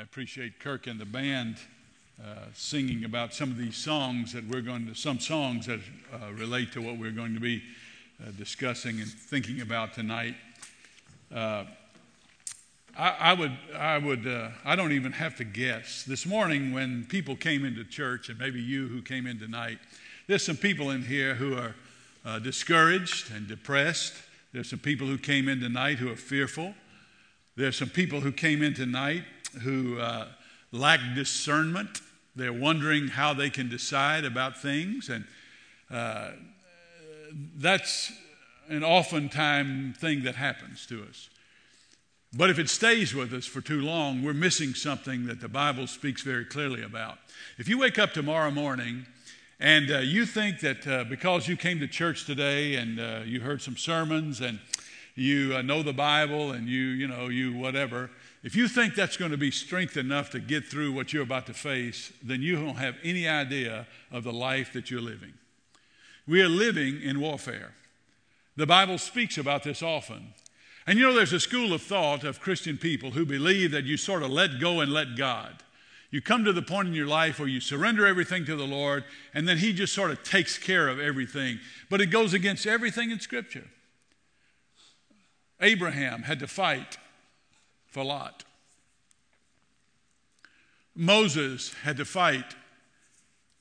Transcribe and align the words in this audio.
I 0.00 0.02
appreciate 0.02 0.60
Kirk 0.60 0.86
and 0.86 0.98
the 0.98 1.04
band 1.04 1.56
uh, 2.18 2.46
singing 2.54 3.04
about 3.04 3.34
some 3.34 3.50
of 3.50 3.58
these 3.58 3.76
songs 3.76 4.32
that 4.32 4.48
we're 4.48 4.62
going 4.62 4.86
to, 4.86 4.94
some 4.94 5.20
songs 5.20 5.66
that 5.66 5.80
uh, 6.10 6.32
relate 6.32 6.72
to 6.72 6.80
what 6.80 6.96
we're 6.96 7.10
going 7.10 7.34
to 7.34 7.40
be 7.40 7.62
uh, 8.18 8.30
discussing 8.38 8.98
and 8.98 9.10
thinking 9.10 9.60
about 9.60 9.92
tonight. 9.92 10.36
Uh, 11.30 11.64
I, 12.96 13.10
I, 13.10 13.32
would, 13.34 13.52
I 13.76 13.98
would, 13.98 14.26
uh, 14.26 14.48
I 14.64 14.74
don't 14.74 14.92
even 14.92 15.12
have 15.12 15.36
to 15.36 15.44
guess. 15.44 16.02
This 16.04 16.24
morning, 16.24 16.72
when 16.72 17.04
people 17.04 17.36
came 17.36 17.66
into 17.66 17.84
church, 17.84 18.30
and 18.30 18.38
maybe 18.38 18.58
you 18.58 18.88
who 18.88 19.02
came 19.02 19.26
in 19.26 19.38
tonight, 19.38 19.80
there's 20.28 20.46
some 20.46 20.56
people 20.56 20.88
in 20.88 21.02
here 21.02 21.34
who 21.34 21.58
are 21.58 21.74
uh, 22.24 22.38
discouraged 22.38 23.30
and 23.34 23.46
depressed. 23.46 24.14
There's 24.54 24.70
some 24.70 24.78
people 24.78 25.06
who 25.06 25.18
came 25.18 25.46
in 25.46 25.60
tonight 25.60 25.98
who 25.98 26.10
are 26.10 26.16
fearful. 26.16 26.74
There's 27.54 27.76
some 27.76 27.90
people 27.90 28.20
who 28.20 28.32
came 28.32 28.62
in 28.62 28.72
tonight 28.72 29.24
who 29.62 29.98
uh, 29.98 30.28
lack 30.72 31.00
discernment. 31.14 32.00
They're 32.36 32.52
wondering 32.52 33.08
how 33.08 33.34
they 33.34 33.50
can 33.50 33.68
decide 33.68 34.24
about 34.24 34.56
things. 34.60 35.08
And 35.08 35.24
uh, 35.90 36.30
that's 37.56 38.12
an 38.68 38.84
oftentimes 38.84 39.98
thing 39.98 40.22
that 40.22 40.36
happens 40.36 40.86
to 40.86 41.02
us. 41.02 41.28
But 42.32 42.48
if 42.48 42.60
it 42.60 42.70
stays 42.70 43.12
with 43.12 43.32
us 43.32 43.44
for 43.44 43.60
too 43.60 43.80
long, 43.80 44.22
we're 44.22 44.32
missing 44.32 44.74
something 44.74 45.26
that 45.26 45.40
the 45.40 45.48
Bible 45.48 45.88
speaks 45.88 46.22
very 46.22 46.44
clearly 46.44 46.82
about. 46.82 47.18
If 47.58 47.68
you 47.68 47.76
wake 47.76 47.98
up 47.98 48.12
tomorrow 48.12 48.52
morning 48.52 49.06
and 49.58 49.90
uh, 49.90 49.98
you 49.98 50.24
think 50.24 50.60
that 50.60 50.86
uh, 50.86 51.04
because 51.04 51.48
you 51.48 51.56
came 51.56 51.80
to 51.80 51.88
church 51.88 52.26
today 52.26 52.76
and 52.76 53.00
uh, 53.00 53.20
you 53.24 53.40
heard 53.40 53.60
some 53.60 53.76
sermons 53.76 54.40
and 54.40 54.60
you 55.16 55.56
uh, 55.56 55.62
know 55.62 55.82
the 55.82 55.92
Bible 55.92 56.52
and 56.52 56.68
you, 56.68 56.78
you 56.78 57.08
know, 57.08 57.28
you 57.28 57.52
whatever, 57.52 58.10
if 58.42 58.56
you 58.56 58.68
think 58.68 58.94
that's 58.94 59.18
going 59.18 59.32
to 59.32 59.36
be 59.36 59.50
strength 59.50 59.96
enough 59.96 60.30
to 60.30 60.40
get 60.40 60.66
through 60.66 60.92
what 60.92 61.12
you're 61.12 61.22
about 61.22 61.46
to 61.46 61.54
face, 61.54 62.12
then 62.22 62.40
you 62.40 62.56
don't 62.56 62.76
have 62.76 62.96
any 63.04 63.28
idea 63.28 63.86
of 64.10 64.24
the 64.24 64.32
life 64.32 64.72
that 64.72 64.90
you're 64.90 65.00
living. 65.00 65.34
We 66.26 66.40
are 66.42 66.48
living 66.48 67.02
in 67.02 67.20
warfare. 67.20 67.72
The 68.56 68.66
Bible 68.66 68.98
speaks 68.98 69.36
about 69.36 69.62
this 69.62 69.82
often. 69.82 70.34
And 70.86 70.98
you 70.98 71.06
know, 71.06 71.14
there's 71.14 71.34
a 71.34 71.40
school 71.40 71.74
of 71.74 71.82
thought 71.82 72.24
of 72.24 72.40
Christian 72.40 72.78
people 72.78 73.10
who 73.10 73.26
believe 73.26 73.72
that 73.72 73.84
you 73.84 73.96
sort 73.96 74.22
of 74.22 74.30
let 74.30 74.58
go 74.58 74.80
and 74.80 74.92
let 74.92 75.16
God. 75.16 75.62
You 76.10 76.20
come 76.20 76.44
to 76.44 76.52
the 76.52 76.62
point 76.62 76.88
in 76.88 76.94
your 76.94 77.06
life 77.06 77.38
where 77.38 77.48
you 77.48 77.60
surrender 77.60 78.06
everything 78.06 78.44
to 78.46 78.56
the 78.56 78.66
Lord, 78.66 79.04
and 79.32 79.46
then 79.46 79.58
He 79.58 79.72
just 79.72 79.94
sort 79.94 80.10
of 80.10 80.22
takes 80.24 80.58
care 80.58 80.88
of 80.88 80.98
everything. 80.98 81.60
But 81.88 82.00
it 82.00 82.06
goes 82.06 82.32
against 82.32 82.66
everything 82.66 83.10
in 83.10 83.20
Scripture. 83.20 83.68
Abraham 85.60 86.22
had 86.22 86.40
to 86.40 86.48
fight 86.48 86.98
for 87.90 88.04
Lot. 88.04 88.44
Moses 90.94 91.74
had 91.82 91.96
to 91.98 92.04
fight 92.04 92.54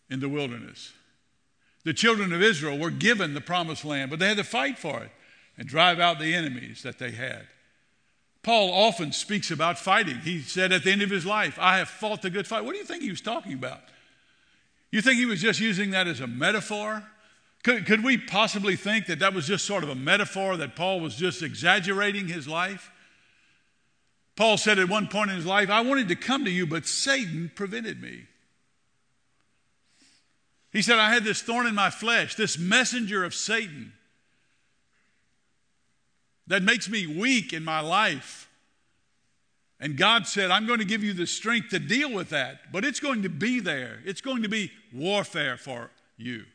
in 0.10 0.20
the 0.20 0.30
wilderness. 0.30 0.94
The 1.84 1.94
children 1.94 2.34
of 2.34 2.42
Israel 2.42 2.78
were 2.78 2.92
given 2.92 3.34
the 3.34 3.42
promised 3.42 3.86
land, 3.86 4.10
but 4.10 4.20
they 4.20 4.28
had 4.28 4.38
to 4.38 4.44
fight 4.44 4.78
for 4.78 5.02
it 5.02 5.12
and 5.58 5.68
drive 5.68 6.00
out 6.00 6.20
the 6.20 6.36
enemies 6.36 6.84
that 6.84 7.00
they 7.00 7.12
had. 7.12 7.48
Paul 8.44 8.72
often 8.72 9.12
speaks 9.12 9.52
about 9.52 9.78
fighting. 9.78 10.18
He 10.20 10.42
said 10.42 10.72
at 10.72 10.84
the 10.84 10.92
end 10.92 11.02
of 11.02 11.10
his 11.10 11.26
life, 11.26 11.58
I 11.60 11.78
have 11.78 11.90
fought 11.90 12.22
the 12.22 12.30
good 12.30 12.48
fight. 12.48 12.64
What 12.64 12.74
do 12.74 12.78
you 12.78 12.86
think 12.86 13.04
he 13.04 13.10
was 13.10 13.22
talking 13.22 13.54
about? 13.54 13.82
You 14.92 15.02
think 15.02 15.18
he 15.18 15.26
was 15.26 15.42
just 15.42 15.60
using 15.60 15.92
that 15.92 16.08
as 16.08 16.20
a 16.20 16.28
metaphor? 16.28 17.04
Could, 17.64 17.86
could 17.86 18.04
we 18.04 18.18
possibly 18.18 18.76
think 18.76 19.06
that 19.08 19.20
that 19.20 19.34
was 19.34 19.46
just 19.46 19.66
sort 19.66 19.84
of 19.84 19.90
a 19.90 19.96
metaphor, 19.96 20.58
that 20.58 20.76
Paul 20.76 21.02
was 21.02 21.16
just 21.16 21.44
exaggerating 21.44 22.28
his 22.28 22.48
life? 22.48 22.92
Paul 24.40 24.56
said 24.56 24.80
at 24.80 24.88
one 24.88 25.10
point 25.10 25.32
in 25.32 25.36
his 25.36 25.46
life, 25.46 25.70
I 25.70 25.82
wanted 25.82 26.08
to 26.08 26.16
come 26.16 26.46
to 26.46 26.50
you, 26.50 26.66
but 26.66 26.86
Satan 26.86 27.52
prevented 27.54 28.02
me. 28.02 28.24
He 30.72 30.82
said, 30.82 30.98
I 30.98 31.14
had 31.14 31.26
this 31.26 31.42
thorn 31.42 31.68
in 31.68 31.76
my 31.76 31.90
flesh, 31.90 32.36
this 32.36 32.58
messenger 32.58 33.26
of 33.26 33.36
Satan 33.36 33.92
that 36.48 36.64
makes 36.64 36.88
me 36.88 37.06
weak 37.06 37.52
in 37.52 37.66
my 37.66 37.82
life. 37.82 38.50
And 39.78 39.98
God 39.98 40.26
said, 40.26 40.52
I'm 40.52 40.66
going 40.66 40.80
to 40.80 40.86
give 40.86 41.04
you 41.04 41.12
the 41.12 41.28
strength 41.28 41.72
to 41.72 41.80
deal 41.80 42.10
with 42.10 42.30
that, 42.30 42.72
but 42.72 42.86
it's 42.86 43.02
going 43.02 43.24
to 43.24 43.30
be 43.30 43.60
there. 43.60 44.00
It's 44.06 44.22
going 44.22 44.44
to 44.44 44.50
be 44.50 44.72
warfare 44.94 45.58
for 45.58 45.92
you. 46.16 46.46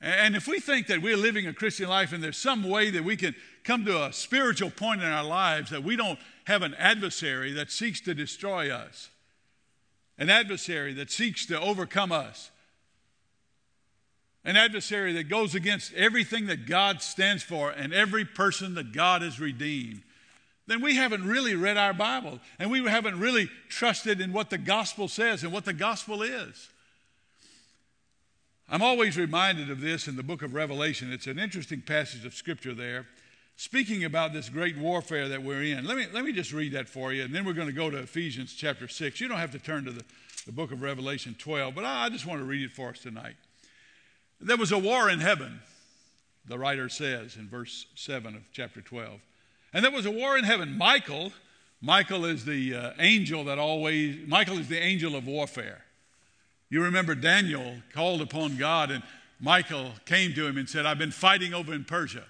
And 0.00 0.34
if 0.34 0.48
we 0.48 0.60
think 0.60 0.86
that 0.86 1.02
we're 1.02 1.16
living 1.16 1.46
a 1.46 1.52
Christian 1.52 1.88
life 1.88 2.12
and 2.12 2.24
there's 2.24 2.38
some 2.38 2.62
way 2.62 2.90
that 2.90 3.04
we 3.04 3.16
can 3.16 3.34
come 3.64 3.84
to 3.84 4.04
a 4.04 4.12
spiritual 4.12 4.70
point 4.70 5.02
in 5.02 5.08
our 5.08 5.24
lives 5.24 5.70
that 5.70 5.84
we 5.84 5.94
don't 5.94 6.18
have 6.44 6.62
an 6.62 6.74
adversary 6.74 7.52
that 7.52 7.70
seeks 7.70 8.00
to 8.02 8.14
destroy 8.14 8.70
us, 8.70 9.10
an 10.16 10.30
adversary 10.30 10.94
that 10.94 11.10
seeks 11.10 11.44
to 11.46 11.60
overcome 11.60 12.12
us, 12.12 12.50
an 14.42 14.56
adversary 14.56 15.12
that 15.12 15.28
goes 15.28 15.54
against 15.54 15.92
everything 15.92 16.46
that 16.46 16.66
God 16.66 17.02
stands 17.02 17.42
for 17.42 17.70
and 17.70 17.92
every 17.92 18.24
person 18.24 18.74
that 18.76 18.92
God 18.92 19.20
has 19.20 19.38
redeemed, 19.38 20.00
then 20.66 20.80
we 20.80 20.94
haven't 20.94 21.26
really 21.26 21.54
read 21.54 21.76
our 21.76 21.92
Bible 21.92 22.38
and 22.58 22.70
we 22.70 22.82
haven't 22.84 23.20
really 23.20 23.50
trusted 23.68 24.18
in 24.20 24.32
what 24.32 24.48
the 24.48 24.56
gospel 24.56 25.08
says 25.08 25.42
and 25.42 25.52
what 25.52 25.66
the 25.66 25.74
gospel 25.74 26.22
is. 26.22 26.70
I'm 28.72 28.82
always 28.82 29.16
reminded 29.16 29.68
of 29.68 29.80
this 29.80 30.06
in 30.06 30.14
the 30.14 30.22
book 30.22 30.42
of 30.42 30.54
Revelation. 30.54 31.12
It's 31.12 31.26
an 31.26 31.40
interesting 31.40 31.80
passage 31.80 32.24
of 32.24 32.34
scripture 32.34 32.72
there, 32.72 33.08
speaking 33.56 34.04
about 34.04 34.32
this 34.32 34.48
great 34.48 34.78
warfare 34.78 35.28
that 35.28 35.42
we're 35.42 35.64
in. 35.64 35.84
Let 35.84 35.96
me, 35.96 36.06
let 36.12 36.24
me 36.24 36.30
just 36.30 36.52
read 36.52 36.70
that 36.74 36.88
for 36.88 37.12
you, 37.12 37.24
and 37.24 37.34
then 37.34 37.44
we're 37.44 37.52
going 37.52 37.66
to 37.66 37.72
go 37.72 37.90
to 37.90 37.96
Ephesians 37.96 38.54
chapter 38.54 38.86
6. 38.86 39.20
You 39.20 39.26
don't 39.26 39.38
have 39.38 39.50
to 39.50 39.58
turn 39.58 39.86
to 39.86 39.90
the, 39.90 40.04
the 40.46 40.52
book 40.52 40.70
of 40.70 40.82
Revelation 40.82 41.34
12, 41.36 41.74
but 41.74 41.84
I, 41.84 42.04
I 42.04 42.08
just 42.10 42.26
want 42.26 42.38
to 42.38 42.44
read 42.44 42.62
it 42.62 42.70
for 42.70 42.90
us 42.90 43.00
tonight. 43.00 43.34
There 44.40 44.56
was 44.56 44.70
a 44.70 44.78
war 44.78 45.10
in 45.10 45.18
heaven, 45.18 45.62
the 46.46 46.56
writer 46.56 46.88
says 46.88 47.34
in 47.34 47.48
verse 47.48 47.86
7 47.96 48.36
of 48.36 48.42
chapter 48.52 48.80
12. 48.80 49.18
And 49.72 49.84
there 49.84 49.90
was 49.90 50.06
a 50.06 50.12
war 50.12 50.38
in 50.38 50.44
heaven. 50.44 50.78
Michael, 50.78 51.32
Michael 51.80 52.24
is 52.24 52.44
the 52.44 52.76
uh, 52.76 52.92
angel 53.00 53.42
that 53.46 53.58
always, 53.58 54.28
Michael 54.28 54.58
is 54.58 54.68
the 54.68 54.80
angel 54.80 55.16
of 55.16 55.26
warfare. 55.26 55.82
You 56.70 56.84
remember 56.84 57.16
Daniel 57.16 57.74
called 57.92 58.22
upon 58.22 58.56
God, 58.56 58.92
and 58.92 59.02
Michael 59.40 59.92
came 60.06 60.32
to 60.34 60.46
him 60.46 60.56
and 60.56 60.68
said, 60.68 60.86
I've 60.86 60.98
been 60.98 61.10
fighting 61.10 61.52
over 61.52 61.74
in 61.74 61.84
Persia. 61.84 62.24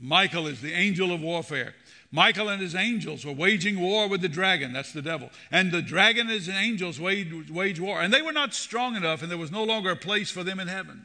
Michael 0.00 0.46
is 0.46 0.60
the 0.60 0.72
angel 0.72 1.12
of 1.12 1.20
warfare. 1.20 1.74
Michael 2.10 2.48
and 2.48 2.62
his 2.62 2.74
angels 2.74 3.24
were 3.24 3.32
waging 3.32 3.80
war 3.80 4.08
with 4.08 4.22
the 4.22 4.28
dragon, 4.28 4.72
that's 4.72 4.92
the 4.92 5.02
devil. 5.02 5.30
And 5.50 5.70
the 5.70 5.82
dragon 5.82 6.28
and 6.28 6.30
his 6.30 6.48
angels 6.48 6.98
wage, 6.98 7.50
wage 7.50 7.80
war. 7.80 8.00
And 8.00 8.12
they 8.12 8.22
were 8.22 8.32
not 8.32 8.54
strong 8.54 8.96
enough, 8.96 9.20
and 9.20 9.30
there 9.30 9.38
was 9.38 9.50
no 9.50 9.64
longer 9.64 9.90
a 9.90 9.96
place 9.96 10.30
for 10.30 10.42
them 10.42 10.58
in 10.60 10.68
heaven. 10.68 11.04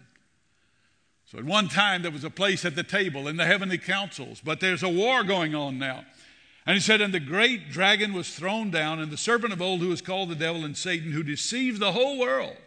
So 1.26 1.38
at 1.38 1.46
one 1.46 1.68
time, 1.68 2.02
there 2.02 2.12
was 2.12 2.24
a 2.24 2.30
place 2.30 2.64
at 2.64 2.76
the 2.76 2.84
table 2.84 3.28
in 3.28 3.38
the 3.38 3.46
heavenly 3.46 3.78
councils, 3.78 4.42
but 4.44 4.60
there's 4.60 4.84
a 4.84 4.90
war 4.90 5.24
going 5.24 5.54
on 5.54 5.78
now. 5.78 6.06
And 6.70 6.76
he 6.76 6.82
said, 6.82 7.02
And 7.02 7.12
the 7.12 7.20
great 7.20 7.72
dragon 7.72 8.14
was 8.14 8.30
thrown 8.30 8.70
down, 8.70 9.00
and 9.00 9.12
the 9.12 9.18
serpent 9.18 9.54
of 9.54 9.60
old, 9.60 9.80
who 9.80 9.92
is 9.92 10.04
called 10.04 10.30
the 10.30 10.36
devil 10.36 10.64
and 10.64 10.78
Satan, 10.78 11.12
who 11.12 11.24
deceives 11.24 11.80
the 11.80 11.94
whole 11.94 12.20
world, 12.20 12.58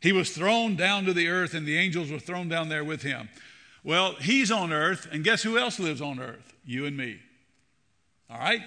he 0.00 0.12
was 0.12 0.30
thrown 0.30 0.76
down 0.76 1.04
to 1.06 1.12
the 1.12 1.26
earth, 1.26 1.52
and 1.52 1.66
the 1.66 1.76
angels 1.76 2.12
were 2.12 2.20
thrown 2.20 2.48
down 2.48 2.68
there 2.68 2.84
with 2.84 3.02
him. 3.02 3.28
Well, 3.82 4.14
he's 4.20 4.52
on 4.52 4.72
earth, 4.72 5.08
and 5.10 5.24
guess 5.24 5.42
who 5.42 5.58
else 5.58 5.80
lives 5.80 6.00
on 6.00 6.20
earth? 6.20 6.54
You 6.64 6.86
and 6.86 6.96
me. 6.96 7.18
All 8.30 8.38
right? 8.38 8.60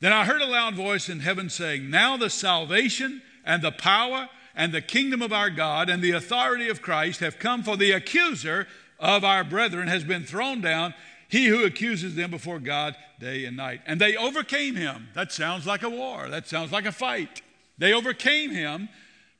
Then 0.00 0.12
I 0.12 0.24
heard 0.24 0.42
a 0.42 0.46
loud 0.46 0.74
voice 0.74 1.08
in 1.08 1.20
heaven 1.20 1.48
saying, 1.48 1.88
Now 1.88 2.16
the 2.16 2.30
salvation 2.30 3.22
and 3.44 3.62
the 3.62 3.70
power 3.70 4.28
and 4.56 4.74
the 4.74 4.82
kingdom 4.82 5.22
of 5.22 5.32
our 5.32 5.50
God 5.50 5.88
and 5.88 6.02
the 6.02 6.10
authority 6.10 6.68
of 6.68 6.82
Christ 6.82 7.20
have 7.20 7.38
come, 7.38 7.62
for 7.62 7.76
the 7.76 7.92
accuser 7.92 8.66
of 8.98 9.22
our 9.22 9.44
brethren 9.44 9.86
has 9.86 10.02
been 10.02 10.24
thrown 10.24 10.60
down 10.60 10.92
he 11.28 11.46
who 11.46 11.64
accuses 11.64 12.14
them 12.14 12.30
before 12.30 12.58
God 12.58 12.96
day 13.20 13.44
and 13.44 13.56
night. 13.56 13.82
And 13.86 14.00
they 14.00 14.16
overcame 14.16 14.74
him. 14.74 15.08
That 15.14 15.30
sounds 15.30 15.66
like 15.66 15.82
a 15.82 15.90
war. 15.90 16.28
That 16.28 16.48
sounds 16.48 16.72
like 16.72 16.86
a 16.86 16.92
fight. 16.92 17.42
They 17.76 17.92
overcame 17.92 18.50
him 18.50 18.88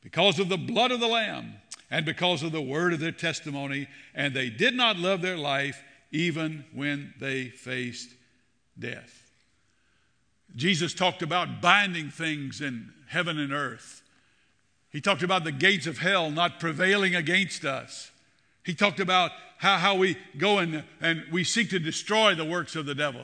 because 0.03 0.39
of 0.39 0.49
the 0.49 0.59
blood 0.59 0.93
of 0.93 1.01
the 1.01 1.09
Lamb 1.09 1.55
and 1.91 2.05
because 2.05 2.43
of 2.43 2.53
the 2.53 2.61
word 2.61 2.93
of 2.93 3.01
their 3.01 3.13
testimony. 3.13 3.89
And 4.15 4.35
they 4.35 4.51
did 4.51 4.75
not 4.75 4.99
love 4.99 5.23
their 5.23 5.39
life 5.39 5.83
even 6.13 6.67
when 6.75 7.15
they 7.19 7.49
faced 7.49 8.11
death. 8.79 9.31
Jesus 10.55 10.93
talked 10.93 11.23
about 11.23 11.61
binding 11.63 12.11
things 12.11 12.61
in 12.61 12.93
heaven 13.09 13.39
and 13.39 13.53
earth. 13.53 14.03
He 14.91 15.01
talked 15.01 15.23
about 15.23 15.45
the 15.45 15.53
gates 15.53 15.87
of 15.87 15.99
hell 15.99 16.31
not 16.31 16.61
prevailing 16.61 17.15
against 17.15 17.65
us. 17.65 18.11
He 18.69 18.75
talked 18.75 19.01
about 19.01 19.31
how, 19.57 19.79
how 19.79 19.95
we 19.95 20.19
go 20.37 20.59
and, 20.59 20.85
and 21.01 21.25
we 21.33 21.43
seek 21.43 21.71
to 21.71 21.79
destroy 21.79 22.35
the 22.35 22.45
works 22.45 22.77
of 22.77 22.85
the 22.85 22.95
devil. 22.95 23.23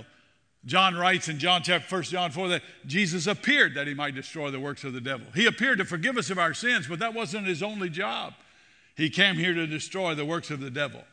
John 0.65 0.95
writes 0.95 1.29
in 1.29 1.39
John 1.39 1.63
chapter 1.63 1.97
1 1.97 2.05
John 2.05 2.31
4 2.31 2.49
that 2.49 2.63
Jesus 2.87 3.27
appeared 3.27 3.75
that 3.75 3.87
he 3.87 3.93
might 3.93 4.15
destroy 4.15 4.51
the 4.51 4.59
works 4.59 4.85
of 4.85 4.95
the 4.95 5.03
devil. 5.03 5.27
He 5.35 5.45
appeared 5.45 5.77
to 5.81 5.85
forgive 5.85 6.17
us 6.17 6.31
of 6.31 6.39
our 6.39 6.55
sins, 6.55 6.87
but 6.87 6.99
that 7.01 7.13
wasn't 7.13 7.47
his 7.47 7.63
only 7.63 7.91
job. 7.91 8.33
He 8.97 9.11
came 9.11 9.35
here 9.35 9.53
to 9.53 9.67
destroy 9.67 10.15
the 10.15 10.25
works 10.25 10.51
of 10.51 10.61
the 10.61 10.71
devil. 10.71 11.05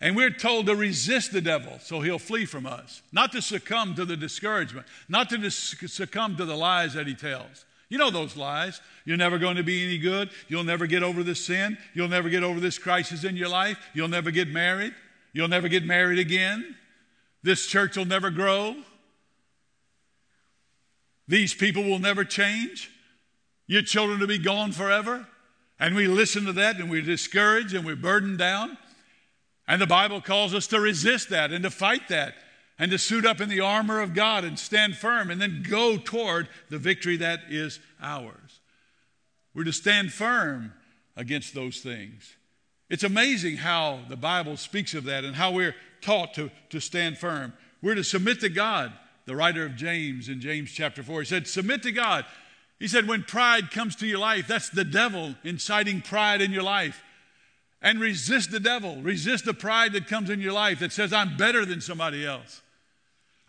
And 0.00 0.14
we're 0.14 0.30
told 0.30 0.66
to 0.66 0.76
resist 0.76 1.32
the 1.32 1.40
devil 1.40 1.80
so 1.82 2.00
he'll 2.00 2.20
flee 2.20 2.44
from 2.44 2.66
us, 2.66 3.02
not 3.10 3.32
to 3.32 3.42
succumb 3.42 3.96
to 3.96 4.04
the 4.04 4.16
discouragement, 4.16 4.86
not 5.08 5.30
to 5.30 5.50
succumb 5.50 6.36
to 6.36 6.44
the 6.44 6.56
lies 6.56 6.94
that 6.94 7.08
he 7.08 7.16
tells. 7.16 7.64
You 7.90 7.98
know 7.98 8.10
those 8.10 8.36
lies. 8.36 8.80
You're 9.04 9.18
never 9.18 9.36
going 9.36 9.56
to 9.56 9.64
be 9.64 9.84
any 9.84 9.98
good. 9.98 10.30
You'll 10.48 10.64
never 10.64 10.86
get 10.86 11.02
over 11.02 11.22
this 11.22 11.44
sin. 11.44 11.76
You'll 11.92 12.08
never 12.08 12.30
get 12.30 12.42
over 12.42 12.60
this 12.60 12.78
crisis 12.78 13.24
in 13.24 13.36
your 13.36 13.48
life. 13.48 13.76
You'll 13.92 14.08
never 14.08 14.30
get 14.30 14.48
married. 14.48 14.94
You'll 15.32 15.48
never 15.48 15.68
get 15.68 15.84
married 15.84 16.20
again. 16.20 16.76
This 17.42 17.66
church 17.66 17.96
will 17.96 18.04
never 18.04 18.30
grow. 18.30 18.76
These 21.26 21.52
people 21.52 21.82
will 21.82 21.98
never 21.98 22.24
change. 22.24 22.90
Your 23.66 23.82
children 23.82 24.20
will 24.20 24.26
be 24.28 24.38
gone 24.38 24.70
forever. 24.70 25.26
And 25.80 25.96
we 25.96 26.06
listen 26.06 26.44
to 26.46 26.52
that 26.54 26.76
and 26.76 26.90
we're 26.90 27.02
discouraged 27.02 27.74
and 27.74 27.84
we're 27.84 27.96
burdened 27.96 28.38
down. 28.38 28.78
And 29.66 29.80
the 29.80 29.86
Bible 29.86 30.20
calls 30.20 30.54
us 30.54 30.68
to 30.68 30.80
resist 30.80 31.30
that 31.30 31.50
and 31.50 31.64
to 31.64 31.70
fight 31.70 32.08
that 32.08 32.34
and 32.80 32.90
to 32.90 32.98
suit 32.98 33.26
up 33.26 33.42
in 33.42 33.50
the 33.50 33.60
armor 33.60 34.00
of 34.00 34.14
God 34.14 34.42
and 34.42 34.58
stand 34.58 34.96
firm 34.96 35.30
and 35.30 35.38
then 35.38 35.62
go 35.68 35.98
toward 35.98 36.48
the 36.70 36.78
victory 36.78 37.18
that 37.18 37.40
is 37.50 37.78
ours. 38.00 38.60
We're 39.54 39.64
to 39.64 39.72
stand 39.72 40.14
firm 40.14 40.72
against 41.14 41.54
those 41.54 41.80
things. 41.80 42.36
It's 42.88 43.04
amazing 43.04 43.58
how 43.58 44.00
the 44.08 44.16
Bible 44.16 44.56
speaks 44.56 44.94
of 44.94 45.04
that 45.04 45.24
and 45.24 45.36
how 45.36 45.52
we're 45.52 45.76
taught 46.00 46.32
to, 46.34 46.50
to 46.70 46.80
stand 46.80 47.18
firm. 47.18 47.52
We're 47.82 47.96
to 47.96 48.02
submit 48.02 48.40
to 48.40 48.48
God. 48.48 48.94
The 49.26 49.36
writer 49.36 49.66
of 49.66 49.76
James 49.76 50.30
in 50.30 50.40
James 50.40 50.72
chapter 50.72 51.02
4, 51.02 51.20
he 51.20 51.26
said, 51.26 51.46
Submit 51.46 51.82
to 51.82 51.92
God. 51.92 52.24
He 52.78 52.88
said, 52.88 53.06
When 53.06 53.24
pride 53.24 53.70
comes 53.70 53.94
to 53.96 54.06
your 54.06 54.18
life, 54.18 54.48
that's 54.48 54.70
the 54.70 54.86
devil 54.86 55.34
inciting 55.44 56.00
pride 56.00 56.40
in 56.40 56.50
your 56.50 56.62
life. 56.62 57.04
And 57.82 58.00
resist 58.00 58.50
the 58.50 58.58
devil. 58.58 58.96
Resist 59.02 59.44
the 59.44 59.54
pride 59.54 59.92
that 59.92 60.06
comes 60.06 60.30
in 60.30 60.40
your 60.40 60.54
life 60.54 60.78
that 60.80 60.92
says, 60.92 61.12
I'm 61.12 61.36
better 61.36 61.66
than 61.66 61.82
somebody 61.82 62.26
else. 62.26 62.62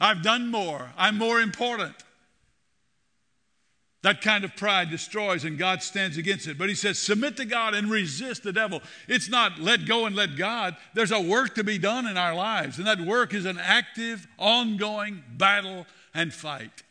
I've 0.02 0.24
done 0.24 0.50
more. 0.50 0.92
I'm 0.98 1.20
more 1.20 1.40
important. 1.40 1.94
That 4.02 4.22
kind 4.22 4.44
of 4.44 4.56
pride 4.56 4.90
destroys 4.90 5.46
and 5.46 5.60
God 5.60 5.84
stands 5.84 6.18
against 6.18 6.48
it. 6.48 6.58
But 6.58 6.70
he 6.70 6.76
says, 6.76 6.98
submit 6.98 7.38
to 7.38 7.46
God 7.46 7.76
and 7.76 7.90
resist 7.90 8.42
the 8.42 8.52
devil. 8.52 8.82
It's 9.08 9.30
not 9.30 9.60
let 9.60 9.86
go 9.86 10.08
and 10.08 10.16
let 10.16 10.38
God. 10.38 10.76
There's 10.96 11.12
a 11.12 11.22
work 11.22 11.54
to 11.54 11.64
be 11.64 11.78
done 11.78 12.08
in 12.08 12.18
our 12.18 12.34
lives, 12.34 12.80
and 12.80 12.88
that 12.88 13.00
work 13.00 13.36
is 13.36 13.46
an 13.46 13.60
active, 13.60 14.28
ongoing 14.40 15.24
battle 15.38 15.86
and 16.16 16.34
fight. 16.34 16.82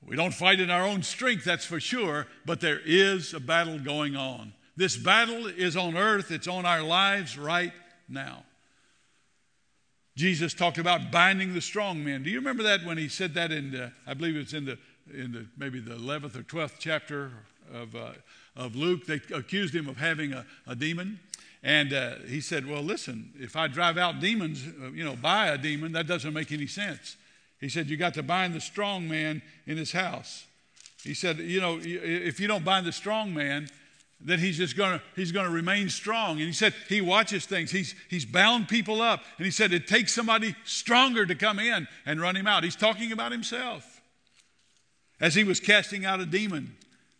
We 0.00 0.14
don't 0.14 0.32
fight 0.32 0.60
in 0.60 0.70
our 0.70 0.86
own 0.86 1.02
strength, 1.02 1.42
that's 1.42 1.64
for 1.64 1.80
sure, 1.80 2.28
but 2.44 2.60
there 2.60 2.80
is 2.84 3.34
a 3.34 3.40
battle 3.40 3.80
going 3.80 4.14
on. 4.14 4.52
This 4.76 4.96
battle 4.96 5.48
is 5.48 5.76
on 5.76 5.96
earth, 5.96 6.30
it's 6.30 6.46
on 6.46 6.64
our 6.64 6.82
lives 6.82 7.36
right 7.36 7.72
now. 8.08 8.44
Jesus 10.16 10.54
talked 10.54 10.78
about 10.78 11.10
binding 11.12 11.52
the 11.52 11.60
strong 11.60 12.02
men. 12.02 12.22
Do 12.22 12.30
you 12.30 12.38
remember 12.38 12.62
that 12.62 12.84
when 12.84 12.96
he 12.96 13.08
said 13.08 13.34
that 13.34 13.52
in, 13.52 13.70
the, 13.70 13.92
I 14.06 14.14
believe 14.14 14.34
it's 14.36 14.54
in 14.54 14.64
the, 14.64 14.78
in 15.12 15.32
the 15.32 15.46
maybe 15.58 15.78
the 15.78 15.94
11th 15.94 16.36
or 16.36 16.42
12th 16.42 16.76
chapter 16.78 17.30
of, 17.72 17.94
uh, 17.94 18.12
of 18.56 18.74
Luke? 18.74 19.04
They 19.04 19.20
accused 19.34 19.74
him 19.74 19.88
of 19.88 19.98
having 19.98 20.32
a, 20.32 20.46
a 20.66 20.74
demon. 20.74 21.20
And 21.62 21.92
uh, 21.92 22.14
he 22.26 22.40
said, 22.40 22.66
Well, 22.66 22.82
listen, 22.82 23.32
if 23.38 23.56
I 23.56 23.66
drive 23.66 23.98
out 23.98 24.20
demons, 24.20 24.64
uh, 24.82 24.90
you 24.92 25.04
know, 25.04 25.16
by 25.16 25.48
a 25.48 25.58
demon, 25.58 25.92
that 25.92 26.06
doesn't 26.06 26.32
make 26.32 26.50
any 26.50 26.66
sense. 26.66 27.16
He 27.60 27.68
said, 27.68 27.88
You 27.88 27.98
got 27.98 28.14
to 28.14 28.22
bind 28.22 28.54
the 28.54 28.60
strong 28.60 29.08
man 29.08 29.42
in 29.66 29.76
his 29.76 29.92
house. 29.92 30.46
He 31.02 31.12
said, 31.12 31.38
You 31.38 31.60
know, 31.60 31.78
if 31.82 32.40
you 32.40 32.46
don't 32.46 32.64
bind 32.64 32.86
the 32.86 32.92
strong 32.92 33.34
man, 33.34 33.68
that 34.22 34.38
he's 34.38 34.56
just 34.56 34.76
going 34.76 34.98
to 34.98 35.04
he's 35.14 35.32
going 35.32 35.46
to 35.46 35.52
remain 35.52 35.88
strong. 35.88 36.38
And 36.38 36.46
he 36.46 36.52
said 36.52 36.74
he 36.88 37.00
watches 37.00 37.46
things. 37.46 37.70
He's 37.70 37.94
he's 38.08 38.24
bound 38.24 38.68
people 38.68 39.02
up. 39.02 39.22
And 39.36 39.44
he 39.44 39.50
said 39.50 39.72
it 39.72 39.86
takes 39.86 40.14
somebody 40.14 40.54
stronger 40.64 41.26
to 41.26 41.34
come 41.34 41.58
in 41.58 41.86
and 42.04 42.20
run 42.20 42.36
him 42.36 42.46
out. 42.46 42.64
He's 42.64 42.76
talking 42.76 43.12
about 43.12 43.32
himself. 43.32 44.00
As 45.20 45.34
he 45.34 45.44
was 45.44 45.60
casting 45.60 46.04
out 46.04 46.20
a 46.20 46.26
demon 46.26 46.76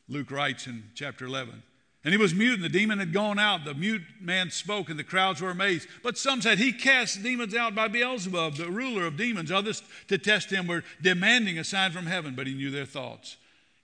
luke 0.08 0.30
writes 0.30 0.66
in 0.66 0.84
chapter 0.94 1.26
11 1.26 1.62
and 2.06 2.14
he 2.14 2.18
was 2.18 2.34
mute 2.34 2.54
and 2.54 2.62
the 2.62 2.68
demon 2.68 3.00
had 3.00 3.12
gone 3.12 3.38
out. 3.38 3.64
The 3.64 3.74
mute 3.74 4.02
man 4.20 4.52
spoke 4.52 4.90
and 4.90 4.98
the 4.98 5.02
crowds 5.02 5.40
were 5.40 5.50
amazed. 5.50 5.88
But 6.04 6.16
some 6.16 6.40
said 6.40 6.58
he 6.58 6.72
cast 6.72 7.20
demons 7.20 7.52
out 7.52 7.74
by 7.74 7.88
beelzebub 7.88 8.54
the 8.54 8.70
ruler 8.70 9.06
of 9.06 9.16
demons. 9.16 9.50
Others 9.50 9.82
to 10.06 10.16
test 10.16 10.50
him 10.50 10.68
were 10.68 10.84
demanding 11.02 11.58
a 11.58 11.64
sign 11.64 11.90
from 11.90 12.06
heaven. 12.06 12.36
But 12.36 12.46
he 12.46 12.54
knew 12.54 12.70
their 12.70 12.86
thoughts 12.86 13.36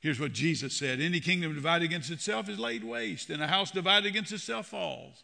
Here's 0.02 0.18
what 0.18 0.32
Jesus 0.32 0.76
said 0.76 1.00
Any 1.00 1.20
kingdom 1.20 1.54
divided 1.54 1.84
against 1.84 2.10
itself 2.10 2.48
is 2.48 2.58
laid 2.58 2.84
waste, 2.84 3.30
and 3.30 3.42
a 3.42 3.46
house 3.46 3.70
divided 3.70 4.08
against 4.08 4.32
itself 4.32 4.66
falls. 4.66 5.22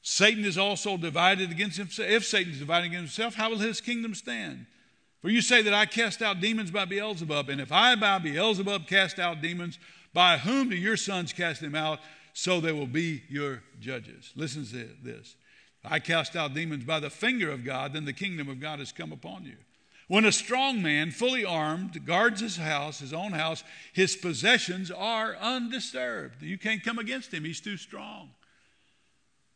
Satan 0.00 0.44
is 0.44 0.56
also 0.56 0.96
divided 0.96 1.50
against 1.50 1.76
himself. 1.76 2.08
If 2.08 2.24
Satan 2.24 2.52
is 2.52 2.60
divided 2.60 2.86
against 2.86 3.16
himself, 3.16 3.34
how 3.34 3.50
will 3.50 3.58
his 3.58 3.80
kingdom 3.80 4.14
stand? 4.14 4.66
For 5.20 5.28
you 5.28 5.42
say 5.42 5.62
that 5.62 5.74
I 5.74 5.84
cast 5.84 6.22
out 6.22 6.40
demons 6.40 6.70
by 6.70 6.84
Beelzebub, 6.86 7.48
and 7.48 7.60
if 7.60 7.72
I 7.72 7.94
by 7.94 8.18
Beelzebub 8.20 8.86
cast 8.86 9.18
out 9.18 9.42
demons, 9.42 9.78
by 10.14 10.38
whom 10.38 10.70
do 10.70 10.76
your 10.76 10.96
sons 10.96 11.32
cast 11.32 11.60
them 11.60 11.74
out? 11.74 11.98
So 12.32 12.60
they 12.60 12.72
will 12.72 12.86
be 12.86 13.22
your 13.28 13.62
judges. 13.80 14.32
Listen 14.36 14.64
to 14.66 14.88
this. 15.02 15.36
I 15.84 15.98
cast 15.98 16.36
out 16.36 16.54
demons 16.54 16.84
by 16.84 17.00
the 17.00 17.10
finger 17.10 17.50
of 17.50 17.64
God, 17.64 17.92
then 17.92 18.04
the 18.04 18.12
kingdom 18.12 18.48
of 18.48 18.60
God 18.60 18.78
has 18.78 18.92
come 18.92 19.12
upon 19.12 19.44
you. 19.44 19.56
When 20.08 20.24
a 20.24 20.32
strong 20.32 20.82
man, 20.82 21.10
fully 21.10 21.44
armed, 21.44 22.06
guards 22.06 22.40
his 22.40 22.56
house, 22.56 23.00
his 23.00 23.12
own 23.12 23.32
house, 23.32 23.64
his 23.92 24.14
possessions 24.14 24.90
are 24.90 25.36
undisturbed. 25.36 26.42
You 26.42 26.58
can't 26.58 26.84
come 26.84 26.98
against 26.98 27.34
him, 27.34 27.44
he's 27.44 27.60
too 27.60 27.76
strong. 27.76 28.30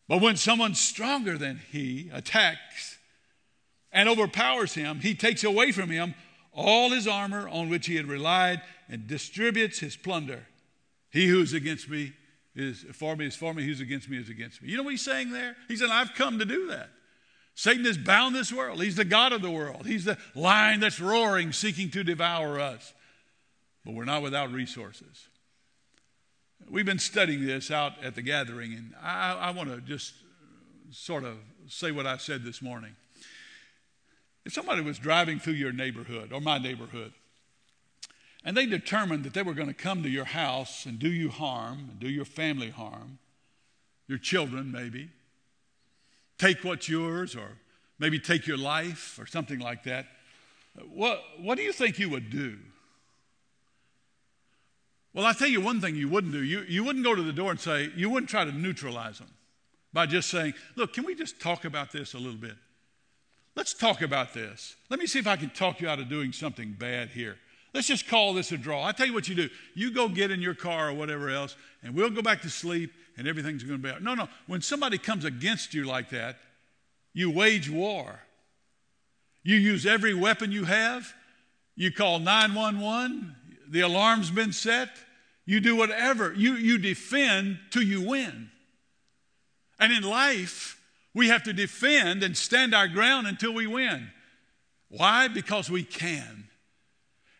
But 0.08 0.20
when 0.20 0.37
someone 0.37 0.75
stronger 0.75 1.38
than 1.38 1.61
he 1.70 2.11
attacks 2.12 2.99
and 3.93 4.08
overpowers 4.08 4.75
him, 4.75 5.00
he 5.00 5.14
takes 5.14 5.44
away 5.44 5.70
from 5.70 5.88
him 5.88 6.14
all 6.52 6.91
his 6.91 7.06
armor 7.06 7.49
on 7.49 7.69
which 7.69 7.87
he 7.87 7.94
had 7.94 8.06
relied 8.06 8.61
and 8.88 9.06
distributes 9.06 9.79
his 9.79 9.97
plunder. 9.97 10.49
He 11.11 11.29
who's 11.29 11.52
against 11.52 11.88
me 11.88 12.12
is 12.56 12.85
for 12.93 13.14
me 13.14 13.26
is 13.26 13.37
for 13.37 13.55
me, 13.55 13.64
who's 13.64 13.81
against 13.81 14.08
me 14.08 14.19
is 14.19 14.29
against 14.29 14.61
me. 14.61 14.69
You 14.69 14.76
know 14.76 14.82
what 14.82 14.91
he's 14.91 15.05
saying 15.05 15.31
there? 15.31 15.55
He 15.69 15.76
said, 15.76 15.91
I've 15.91 16.14
come 16.14 16.41
to 16.41 16.44
do 16.44 16.67
that. 16.69 16.91
Satan 17.61 17.85
has 17.85 17.99
bound 17.99 18.35
this 18.35 18.51
world. 18.51 18.83
He's 18.83 18.97
the 18.97 19.05
God 19.05 19.35
of 19.35 19.43
the 19.43 19.51
world. 19.51 19.85
He's 19.85 20.07
the 20.07 20.17
lion 20.35 20.81
that's 20.81 20.99
roaring, 20.99 21.53
seeking 21.53 21.91
to 21.91 22.03
devour 22.03 22.59
us. 22.59 22.95
But 23.85 23.93
we're 23.93 24.07
not 24.07 24.23
without 24.23 24.51
resources. 24.51 25.29
We've 26.71 26.87
been 26.87 26.99
studying 26.99 27.45
this 27.45 27.71
out 27.71 28.03
at 28.03 28.15
the 28.15 28.23
gathering, 28.23 28.73
and 28.73 28.95
I, 29.03 29.35
I 29.35 29.51
want 29.51 29.69
to 29.69 29.83
just 29.83 30.15
sort 30.91 31.23
of 31.23 31.37
say 31.69 31.93
what 31.93 32.07
I 32.07 32.17
said 32.17 32.45
this 32.45 32.62
morning. 32.62 32.97
If 34.47 34.55
somebody 34.55 34.81
was 34.81 34.99
driving 34.99 35.39
through 35.39 35.53
your 35.53 35.73
neighborhood 35.73 36.33
or 36.33 36.41
my 36.41 36.57
neighborhood, 36.57 37.12
and 38.43 38.57
they 38.57 38.64
determined 38.64 39.23
that 39.25 39.35
they 39.35 39.43
were 39.43 39.52
going 39.52 39.69
to 39.69 39.75
come 39.75 40.02
to 40.02 40.09
your 40.09 40.25
house 40.25 40.87
and 40.87 40.99
do 40.99 41.12
you 41.12 41.29
harm 41.29 41.90
and 41.90 42.00
do 42.00 42.09
your 42.09 42.25
family 42.25 42.71
harm, 42.71 43.19
your 44.09 44.17
children 44.17 44.73
maybe, 44.73 45.11
take 46.40 46.64
what's 46.64 46.88
yours 46.88 47.37
or 47.37 47.49
maybe 47.99 48.18
take 48.18 48.47
your 48.47 48.56
life 48.56 49.18
or 49.20 49.26
something 49.26 49.59
like 49.59 49.85
that, 49.85 50.06
what, 50.92 51.23
what 51.38 51.56
do 51.56 51.62
you 51.62 51.73
think 51.73 51.99
you 51.99 52.09
would 52.09 52.30
do? 52.30 52.56
Well, 55.12 55.26
I'll 55.26 55.35
tell 55.35 55.49
you 55.49 55.61
one 55.61 55.80
thing 55.80 55.97
you 55.97 56.09
wouldn't 56.09 56.32
do. 56.32 56.42
You, 56.42 56.61
you 56.68 56.85
wouldn't 56.85 57.04
go 57.04 57.14
to 57.14 57.23
the 57.23 57.32
door 57.32 57.50
and 57.50 57.61
say, 57.61 57.90
you 57.97 58.09
wouldn't 58.09 58.30
try 58.30 58.44
to 58.44 58.52
neutralize 58.52 59.18
them 59.18 59.30
by 59.92 60.06
just 60.06 60.30
saying, 60.30 60.54
look, 60.76 60.92
can 60.92 61.04
we 61.04 61.14
just 61.14 61.40
talk 61.40 61.64
about 61.64 61.90
this 61.90 62.14
a 62.14 62.18
little 62.18 62.40
bit? 62.40 62.54
Let's 63.56 63.75
talk 63.75 64.02
about 64.02 64.32
this. 64.32 64.76
Let 64.88 65.00
me 65.00 65.06
see 65.06 65.18
if 65.18 65.26
I 65.26 65.37
can 65.37 65.50
talk 65.50 65.80
you 65.80 65.88
out 65.88 65.99
of 65.99 66.09
doing 66.09 66.32
something 66.32 66.76
bad 66.78 67.09
here. 67.09 67.37
Let's 67.75 67.88
just 67.88 68.09
call 68.09 68.35
this 68.35 68.52
a 68.52 68.56
draw. 68.56 68.85
I 68.85 68.92
tell 68.92 69.06
you 69.06 69.12
what 69.12 69.28
you 69.28 69.35
do. 69.35 69.49
You 69.75 69.92
go 69.92 70.09
get 70.09 70.30
in 70.30 70.40
your 70.40 70.54
car 70.54 70.90
or 70.90 70.92
whatever 70.94 71.28
else, 71.28 71.56
and 71.82 71.94
we'll 71.94 72.11
go 72.11 72.23
back 72.23 72.42
to 72.42 72.50
sleep, 72.50 72.92
and 73.17 73.29
everything's 73.29 73.62
going 73.62 73.81
to 73.81 73.83
be 73.83 73.93
out. 73.93 74.02
No, 74.02 74.14
no. 74.14 74.29
When 74.47 74.61
somebody 74.61 74.99
comes 74.99 75.25
against 75.25 75.75
you 75.75 75.85
like 75.85 76.11
that, 76.11 76.38
you 77.12 77.31
wage 77.31 77.69
war. 77.69 78.21
You 79.43 79.57
use 79.57 79.87
every 79.87 80.14
weapon 80.14 80.52
you 80.52 80.64
have. 80.64 81.12
You 81.75 81.93
call 81.93 82.19
911. 82.19 83.35
The 83.69 83.81
alarm's 83.81 84.31
been 84.31 84.52
set. 84.52 84.90
You 85.47 85.61
do 85.61 85.76
whatever. 85.76 86.33
You, 86.35 86.55
you 86.55 86.79
defend 86.79 87.59
till 87.71 87.83
you 87.83 88.02
win. 88.02 88.50
And 89.79 89.93
in 89.93 90.02
life, 90.02 90.81
we 91.14 91.29
have 91.29 91.43
to 91.45 91.52
defend 91.52 92.23
and 92.23 92.37
stand 92.37 92.75
our 92.75 92.87
ground 92.87 93.26
until 93.26 93.52
we 93.52 93.67
win. 93.67 94.11
Why? 94.88 95.29
Because 95.29 95.71
we 95.71 95.83
can. 95.83 96.49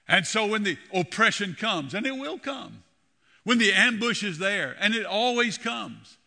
And 0.09 0.27
so 0.27 0.47
when 0.47 0.63
the 0.65 0.77
oppression 0.93 1.55
comes, 1.59 1.95
and 1.95 2.07
it 2.07 2.17
will 2.17 2.39
come, 2.39 2.83
when 3.45 3.59
the 3.59 3.73
ambush 3.73 4.23
is 4.23 4.39
there, 4.39 4.77
and 4.81 4.95
it 4.95 5.07
always 5.07 5.59
comes, 5.59 6.19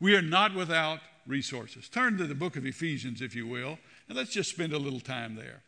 we 0.00 0.14
are 0.14 0.22
not 0.22 0.54
without 0.54 1.00
resources. 1.26 1.88
Turn 1.88 2.18
to 2.18 2.26
the 2.26 2.34
book 2.34 2.56
of 2.56 2.66
Ephesians, 2.66 3.22
if 3.22 3.34
you 3.34 3.46
will, 3.46 3.78
and 4.08 4.16
let's 4.16 4.32
just 4.32 4.50
spend 4.50 4.72
a 4.72 4.78
little 4.78 5.00
time 5.00 5.34
there. 5.36 5.62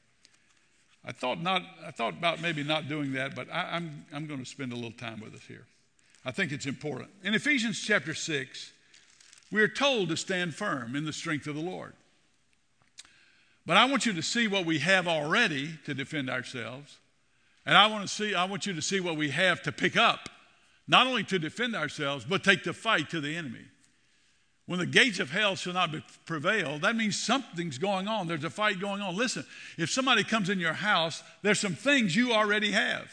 I 1.04 1.12
thought, 1.12 1.40
not, 1.40 1.62
I 1.86 1.90
thought 1.90 2.14
about 2.14 2.40
maybe 2.40 2.62
not 2.62 2.88
doing 2.88 3.12
that, 3.12 3.34
but 3.34 3.48
I, 3.50 3.70
I'm, 3.72 4.04
I'm 4.12 4.26
going 4.26 4.40
to 4.40 4.46
spend 4.46 4.72
a 4.72 4.76
little 4.76 4.90
time 4.90 5.20
with 5.20 5.34
us 5.34 5.42
here. 5.46 5.66
I 6.24 6.32
think 6.32 6.52
it's 6.52 6.66
important. 6.66 7.10
In 7.22 7.34
Ephesians 7.34 7.80
chapter 7.80 8.12
6, 8.14 8.72
We 9.50 9.62
are 9.62 9.68
told 9.68 10.10
to 10.10 10.16
stand 10.16 10.54
firm 10.54 10.94
in 10.94 11.04
the 11.04 11.12
strength 11.12 11.46
of 11.46 11.54
the 11.54 11.62
Lord. 11.62 11.94
But 13.64 13.76
I 13.76 13.84
want 13.84 14.06
you 14.06 14.12
to 14.14 14.22
see 14.22 14.48
what 14.48 14.66
we 14.66 14.78
have 14.78 15.06
already 15.06 15.78
to 15.84 15.94
defend 15.94 16.30
ourselves. 16.30 16.98
And 17.64 17.76
I 17.76 17.86
want 17.86 18.06
to 18.06 18.08
see 18.08 18.34
I 18.34 18.44
want 18.44 18.66
you 18.66 18.74
to 18.74 18.82
see 18.82 19.00
what 19.00 19.16
we 19.16 19.30
have 19.30 19.62
to 19.62 19.72
pick 19.72 19.96
up, 19.96 20.28
not 20.88 21.07
only 21.07 21.23
to 21.25 21.38
defend 21.38 21.76
ourselves, 21.76 22.25
but 22.25 22.42
take 22.42 22.64
the 22.64 22.73
fight 22.73 23.11
to 23.11 23.21
the 23.21 23.37
enemy. 23.37 23.66
When 24.66 24.78
the 24.78 24.87
gates 24.87 25.18
of 25.18 25.30
hell 25.30 25.54
shall 25.57 25.73
not 25.73 25.95
prevail, 26.26 26.78
that 26.80 26.97
means 26.97 27.18
something's 27.18 27.78
going 27.78 28.09
on. 28.09 28.26
There's 28.26 28.45
a 28.45 28.50
fight 28.50 28.80
going 28.80 29.00
on. 29.00 29.16
Listen, 29.16 29.47
if 29.78 29.90
somebody 29.90 30.25
comes 30.25 30.50
in 30.50 30.59
your 30.59 30.75
house, 30.75 31.23
there's 31.42 31.61
some 31.61 31.75
things 31.75 32.16
you 32.16 32.33
already 32.33 32.73
have. 32.73 33.11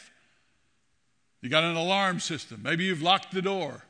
You 1.40 1.48
got 1.48 1.64
an 1.64 1.76
alarm 1.76 2.20
system. 2.20 2.60
Maybe 2.62 2.84
you've 2.84 3.02
locked 3.02 3.32
the 3.32 3.40
door. 3.40 3.82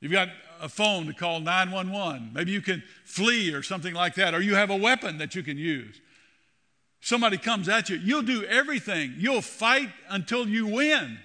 You've 0.00 0.12
got 0.12 0.28
a 0.60 0.68
phone 0.68 1.06
to 1.06 1.12
call 1.12 1.40
911. 1.40 2.30
Maybe 2.32 2.50
you 2.52 2.60
can 2.60 2.82
flee 3.04 3.52
or 3.52 3.62
something 3.62 3.94
like 3.94 4.14
that, 4.14 4.34
or 4.34 4.40
you 4.40 4.54
have 4.54 4.70
a 4.70 4.76
weapon 4.76 5.18
that 5.18 5.34
you 5.34 5.42
can 5.42 5.56
use. 5.56 6.00
Somebody 7.00 7.36
comes 7.38 7.68
at 7.68 7.88
you, 7.90 7.96
you'll 7.96 8.22
do 8.22 8.44
everything. 8.44 9.14
You'll 9.18 9.42
fight 9.42 9.90
until 10.08 10.48
you 10.48 10.66
win. 10.66 11.18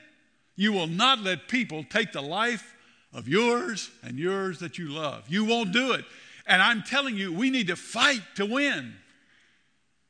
You 0.55 0.73
will 0.73 0.87
not 0.87 1.19
let 1.19 1.47
people 1.47 1.83
take 1.83 2.11
the 2.11 2.21
life 2.21 2.75
of 3.13 3.27
yours 3.27 3.89
and 4.03 4.17
yours 4.17 4.59
that 4.59 4.77
you 4.77 4.89
love. 4.89 5.25
You 5.27 5.45
won't 5.45 5.71
do 5.71 5.93
it. 5.93 6.05
And 6.45 6.61
I'm 6.61 6.83
telling 6.83 7.15
you, 7.15 7.33
we 7.33 7.49
need 7.49 7.67
to 7.67 7.75
fight 7.75 8.21
to 8.35 8.45
win 8.45 8.95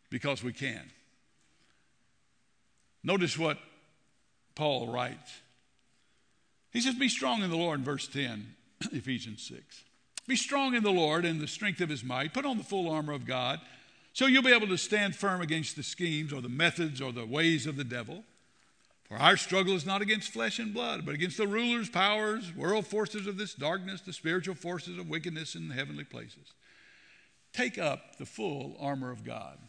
because 0.09 0.43
we 0.43 0.53
can. 0.53 0.91
Notice 3.03 3.37
what 3.37 3.57
Paul 4.55 4.87
writes. 4.87 5.41
He 6.71 6.81
says, 6.81 6.95
Be 6.95 7.09
strong 7.09 7.43
in 7.43 7.49
the 7.49 7.57
Lord, 7.57 7.79
in 7.79 7.85
verse 7.85 8.07
10, 8.07 8.55
Ephesians 8.91 9.43
6. 9.43 9.83
Be 10.27 10.35
strong 10.35 10.73
in 10.73 10.83
the 10.83 10.91
Lord 10.91 11.25
and 11.25 11.39
the 11.39 11.47
strength 11.47 11.81
of 11.81 11.89
his 11.89 12.03
might. 12.03 12.33
Put 12.33 12.45
on 12.45 12.57
the 12.57 12.63
full 12.63 12.89
armor 12.89 13.13
of 13.13 13.25
God 13.25 13.59
so 14.13 14.27
you'll 14.27 14.43
be 14.43 14.53
able 14.53 14.67
to 14.67 14.77
stand 14.77 15.15
firm 15.15 15.41
against 15.41 15.75
the 15.75 15.83
schemes 15.83 16.31
or 16.31 16.39
the 16.39 16.49
methods 16.49 17.01
or 17.01 17.11
the 17.11 17.25
ways 17.25 17.67
of 17.67 17.75
the 17.75 17.83
devil. 17.83 18.23
For 19.13 19.21
our 19.21 19.37
struggle 19.37 19.75
is 19.75 19.85
not 19.85 20.01
against 20.01 20.33
flesh 20.33 20.57
and 20.57 20.73
blood, 20.73 21.05
but 21.05 21.13
against 21.13 21.37
the 21.37 21.45
rulers, 21.45 21.87
powers, 21.87 22.51
world 22.55 22.87
forces 22.87 23.27
of 23.27 23.37
this 23.37 23.53
darkness, 23.53 24.01
the 24.01 24.11
spiritual 24.11 24.55
forces 24.55 24.97
of 24.97 25.07
wickedness 25.07 25.53
in 25.53 25.67
the 25.67 25.75
heavenly 25.75 26.03
places. 26.03 26.53
Take 27.53 27.77
up 27.77 28.17
the 28.17 28.25
full 28.25 28.75
armor 28.79 29.11
of 29.11 29.23
God. 29.23 29.59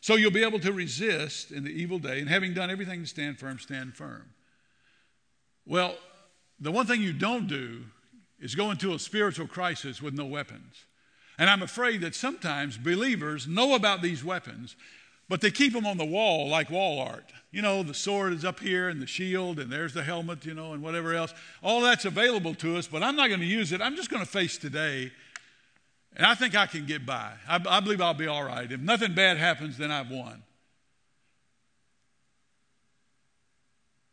So 0.00 0.14
you'll 0.14 0.30
be 0.30 0.42
able 0.42 0.58
to 0.60 0.72
resist 0.72 1.52
in 1.52 1.64
the 1.64 1.70
evil 1.70 1.98
day, 1.98 2.18
and 2.18 2.30
having 2.30 2.54
done 2.54 2.70
everything 2.70 3.02
to 3.02 3.06
stand 3.06 3.38
firm, 3.38 3.58
stand 3.58 3.94
firm. 3.94 4.30
Well, 5.66 5.96
the 6.58 6.72
one 6.72 6.86
thing 6.86 7.02
you 7.02 7.12
don't 7.12 7.46
do 7.46 7.82
is 8.40 8.54
go 8.54 8.70
into 8.70 8.94
a 8.94 8.98
spiritual 8.98 9.46
crisis 9.46 10.00
with 10.00 10.14
no 10.14 10.24
weapons. 10.24 10.86
And 11.38 11.50
I'm 11.50 11.62
afraid 11.62 12.00
that 12.00 12.14
sometimes 12.14 12.78
believers 12.78 13.46
know 13.46 13.74
about 13.74 14.00
these 14.00 14.24
weapons, 14.24 14.76
but 15.32 15.40
they 15.40 15.50
keep 15.50 15.72
them 15.72 15.86
on 15.86 15.96
the 15.96 16.04
wall 16.04 16.46
like 16.46 16.68
wall 16.68 17.00
art. 17.00 17.24
You 17.52 17.62
know, 17.62 17.82
the 17.82 17.94
sword 17.94 18.34
is 18.34 18.44
up 18.44 18.60
here 18.60 18.90
and 18.90 19.00
the 19.00 19.06
shield, 19.06 19.58
and 19.58 19.72
there's 19.72 19.94
the 19.94 20.02
helmet, 20.02 20.44
you 20.44 20.52
know, 20.52 20.74
and 20.74 20.82
whatever 20.82 21.14
else. 21.14 21.32
All 21.62 21.80
that's 21.80 22.04
available 22.04 22.54
to 22.56 22.76
us, 22.76 22.86
but 22.86 23.02
I'm 23.02 23.16
not 23.16 23.28
going 23.28 23.40
to 23.40 23.46
use 23.46 23.72
it. 23.72 23.80
I'm 23.80 23.96
just 23.96 24.10
going 24.10 24.22
to 24.22 24.28
face 24.30 24.58
today. 24.58 25.10
And 26.14 26.26
I 26.26 26.34
think 26.34 26.54
I 26.54 26.66
can 26.66 26.84
get 26.84 27.06
by. 27.06 27.32
I, 27.48 27.58
I 27.66 27.80
believe 27.80 28.02
I'll 28.02 28.12
be 28.12 28.26
all 28.26 28.44
right. 28.44 28.70
If 28.70 28.78
nothing 28.80 29.14
bad 29.14 29.38
happens, 29.38 29.78
then 29.78 29.90
I've 29.90 30.10
won. 30.10 30.42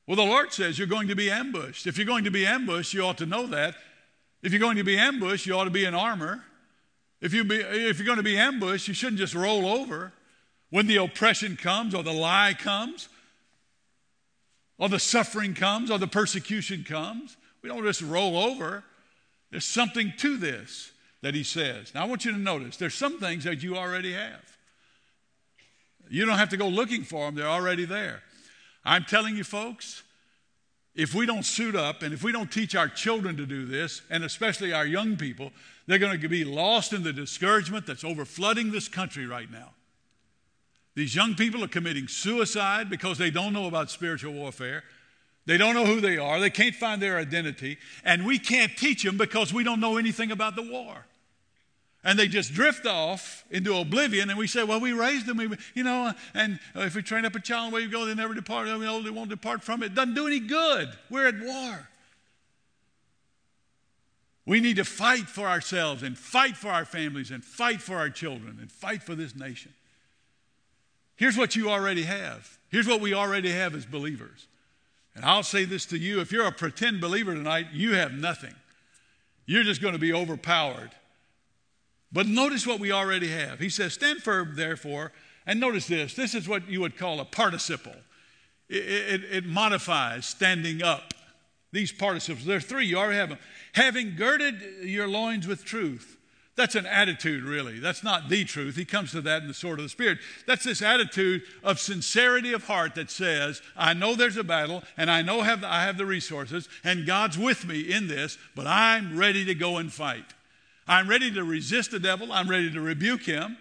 Well, 0.08 0.16
the 0.16 0.24
Lord 0.24 0.54
says 0.54 0.80
you're 0.80 0.88
going 0.88 1.10
to 1.10 1.18
be 1.18 1.30
ambushed. 1.30 1.86
If 1.86 1.98
you're 1.98 2.08
going 2.08 2.24
to 2.24 2.32
be 2.32 2.46
ambushed, 2.46 2.94
you 2.94 3.04
ought 3.04 3.18
to 3.18 3.26
know 3.26 3.46
that. 3.48 3.76
If 4.42 4.54
you're 4.54 4.62
going 4.62 4.78
to 4.78 4.86
be 4.86 4.98
ambushed, 4.98 5.46
you 5.46 5.54
ought 5.58 5.66
to 5.66 5.70
be 5.70 5.84
in 5.84 5.94
armor. 5.94 6.46
If, 7.20 7.34
you 7.34 7.44
be, 7.44 7.58
if 7.58 7.98
you're 7.98 8.06
going 8.06 8.20
to 8.20 8.24
be 8.24 8.38
ambushed, 8.38 8.88
you 8.88 8.94
shouldn't 8.94 9.20
just 9.20 9.36
roll 9.36 9.68
over 9.68 10.14
when 10.70 10.88
the 10.88 10.98
oppression 10.98 11.56
comes 11.56 11.96
or 11.96 12.04
the 12.04 12.14
lie 12.14 12.56
comes 12.58 13.10
or 14.78 14.90
the 14.90 15.00
suffering 15.00 15.54
comes 15.54 15.92
or 15.92 15.98
the 15.98 16.08
persecution 16.08 16.84
comes. 16.84 17.38
We 17.62 17.70
don't 17.70 17.84
just 17.84 18.02
roll 18.02 18.38
over. 18.38 18.84
There's 19.52 19.66
something 19.66 20.14
to 20.18 20.38
this 20.38 20.92
that 21.22 21.36
he 21.36 21.44
says. 21.44 21.94
Now, 21.94 22.04
I 22.04 22.08
want 22.08 22.24
you 22.26 22.32
to 22.32 22.38
notice 22.38 22.78
there's 22.78 22.96
some 22.96 23.20
things 23.20 23.44
that 23.44 23.62
you 23.62 23.76
already 23.76 24.14
have. 24.14 24.58
You 26.10 26.26
don't 26.26 26.38
have 26.38 26.50
to 26.50 26.58
go 26.58 26.68
looking 26.68 27.04
for 27.04 27.26
them, 27.26 27.36
they're 27.36 27.46
already 27.46 27.86
there. 27.86 28.24
I'm 28.86 29.04
telling 29.04 29.36
you, 29.36 29.44
folks, 29.44 30.02
if 30.96 31.14
we 31.14 31.26
don't 31.26 31.46
suit 31.46 31.76
up 31.76 32.02
and 32.02 32.14
if 32.14 32.24
we 32.24 32.32
don't 32.32 32.52
teach 32.52 32.76
our 32.76 32.88
children 32.88 33.38
to 33.38 33.46
do 33.46 33.66
this, 33.66 34.02
and 34.10 34.24
especially 34.24 34.74
our 34.74 34.86
young 34.86 35.18
people, 35.18 35.52
they're 35.86 36.00
going 36.00 36.20
to 36.20 36.30
be 36.30 36.44
lost 36.44 36.94
in 36.94 37.04
the 37.04 37.14
discouragement 37.14 37.86
that's 37.86 38.04
overflooding 38.04 38.72
this 38.72 38.88
country 38.88 39.28
right 39.28 39.52
now. 39.52 39.72
These 41.00 41.16
young 41.16 41.36
people 41.36 41.64
are 41.64 41.70
committing 41.70 42.08
suicide 42.08 42.90
because 42.90 43.18
they 43.18 43.32
don't 43.32 43.54
know 43.54 43.68
about 43.68 43.90
spiritual 43.90 44.34
warfare. 44.34 44.84
They 45.46 45.58
don't 45.58 45.74
know 45.74 45.86
who 45.86 46.02
they 46.02 46.18
are. 46.18 46.40
They 46.40 46.50
can't 46.50 46.76
find 46.76 47.02
their 47.02 47.18
identity. 47.18 47.78
And 48.04 48.26
we 48.26 48.38
can't 48.38 48.76
teach 48.78 49.04
them 49.04 49.18
because 49.18 49.54
we 49.54 49.64
don't 49.64 49.80
know 49.80 49.98
anything 49.98 50.32
about 50.32 50.56
the 50.56 50.62
war 50.62 51.06
and 52.04 52.18
they 52.18 52.28
just 52.28 52.54
drift 52.54 52.86
off 52.86 53.44
into 53.50 53.76
oblivion. 53.76 54.30
And 54.30 54.40
we 54.40 54.48
say, 54.48 54.64
well, 54.64 54.80
we 54.80 54.94
raised 54.94 55.26
them, 55.26 55.38
we, 55.38 55.50
you 55.74 55.84
know, 55.84 56.14
and 56.34 56.60
uh, 56.76 56.82
if 56.82 56.96
we 56.96 57.02
train 57.02 57.26
up 57.26 57.36
a 57.36 57.40
child 57.40 57.74
where 57.74 57.82
you 57.82 57.90
go, 57.90 58.06
they 58.06 58.16
never 58.16 58.34
depart. 58.34 58.68
I 58.68 58.78
mean, 58.78 59.04
they 59.04 59.10
won't 59.10 59.30
depart 59.30 59.64
from 59.64 59.84
it. 59.84 59.88
it. 59.88 59.96
Doesn't 59.96 60.14
do 60.14 60.28
any 60.28 60.40
good. 60.40 60.90
We're 61.10 61.28
at 61.28 61.40
war. 61.40 61.90
We 64.46 64.62
need 64.62 64.78
to 64.78 64.86
fight 64.86 65.28
for 65.28 65.46
ourselves 65.46 66.02
and 66.02 66.18
fight 66.18 66.58
for 66.58 66.70
our 66.70 66.86
families 66.86 67.32
and 67.32 67.44
fight 67.44 67.82
for 67.82 67.96
our 67.96 68.10
children 68.10 68.58
and 68.60 68.72
fight 68.72 69.04
for 69.04 69.14
this 69.14 69.36
nation. 69.36 69.74
Here's 71.20 71.38
what 71.38 71.56
you 71.56 71.70
already 71.70 72.04
have. 72.04 72.58
Here's 72.70 72.88
what 72.88 73.02
we 73.02 73.14
already 73.14 73.52
have 73.52 73.76
as 73.76 73.86
believers. 73.86 74.48
And 75.14 75.24
I'll 75.24 75.44
say 75.44 75.66
this 75.66 75.86
to 75.88 75.98
you 76.00 76.20
if 76.20 76.32
you're 76.32 76.48
a 76.48 76.52
pretend 76.52 77.00
believer 77.00 77.36
tonight, 77.36 77.68
you 77.72 77.94
have 77.94 78.14
nothing. 78.14 78.56
You're 79.46 79.64
just 79.64 79.82
going 79.82 79.94
to 79.94 80.00
be 80.00 80.14
overpowered 80.14 80.92
but 82.12 82.28
notice 82.28 82.66
what 82.66 82.80
we 82.80 82.92
already 82.92 83.30
have. 83.30 83.60
He 83.60 83.70
says, 83.70 83.94
Stand 83.94 84.24
firm, 84.24 84.56
therefore. 84.56 85.12
And 85.46 85.60
notice 85.60 85.88
this 85.88 86.14
this 86.14 86.36
is 86.36 86.48
what 86.48 86.70
you 86.70 86.82
would 86.82 86.98
call 86.98 87.20
a 87.20 87.26
participle, 87.26 87.96
it, 88.68 89.24
it, 89.24 89.24
it 89.32 89.46
modifies 89.46 90.26
standing 90.26 90.84
up. 90.84 91.14
These 91.72 91.92
participles, 91.92 92.46
there 92.46 92.58
are 92.58 92.62
three, 92.62 92.88
you 92.88 92.98
already 92.98 93.18
have 93.18 93.30
them. 93.30 93.38
Having 93.74 94.16
girded 94.16 94.60
your 94.82 95.08
loins 95.08 95.46
with 95.46 95.64
truth. 95.64 96.18
That's 96.56 96.76
an 96.76 96.86
attitude, 96.86 97.44
really. 97.44 97.80
That's 97.80 98.04
not 98.04 98.28
the 98.28 98.44
truth. 98.44 98.76
He 98.76 98.84
comes 98.84 99.12
to 99.12 99.22
that 99.22 99.42
in 99.42 99.48
the 99.48 99.54
sword 99.54 99.80
of 99.80 99.86
the 99.86 99.90
Spirit. 99.90 100.20
That's 100.46 100.66
this 100.66 100.82
attitude 100.82 101.44
of 101.64 101.80
sincerity 101.80 102.52
of 102.52 102.66
heart 102.66 102.96
that 102.96 103.10
says, 103.10 103.62
I 103.78 103.94
know 103.94 104.14
there's 104.14 104.36
a 104.36 104.44
battle, 104.44 104.84
and 104.98 105.10
I 105.10 105.22
know 105.22 105.42
have, 105.42 105.64
I 105.64 105.84
have 105.84 105.98
the 105.98 106.06
resources, 106.06 106.68
and 106.84 107.06
God's 107.06 107.38
with 107.38 107.66
me 107.66 107.80
in 107.80 108.08
this, 108.08 108.38
but 108.56 108.68
I'm 108.68 109.18
ready 109.18 109.46
to 109.46 109.56
go 109.56 109.78
and 109.78 109.92
fight. 109.92 110.26
I'm 110.86 111.08
ready 111.08 111.32
to 111.32 111.44
resist 111.44 111.92
the 111.92 112.00
devil. 112.00 112.32
I'm 112.34 112.50
ready 112.50 112.72
to 112.72 112.82
rebuke 112.82 113.22
him. 113.22 113.58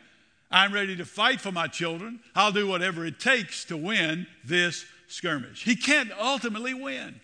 I'm 0.50 0.72
ready 0.72 0.96
to 0.96 1.04
fight 1.04 1.40
for 1.40 1.52
my 1.52 1.68
children. 1.68 2.20
I'll 2.34 2.52
do 2.52 2.66
whatever 2.66 3.04
it 3.04 3.20
takes 3.20 3.64
to 3.66 3.76
win 3.76 4.26
this 4.44 4.86
skirmish. 5.08 5.62
He 5.62 5.76
can't 5.76 6.10
ultimately 6.18 6.74
win. 6.74 7.20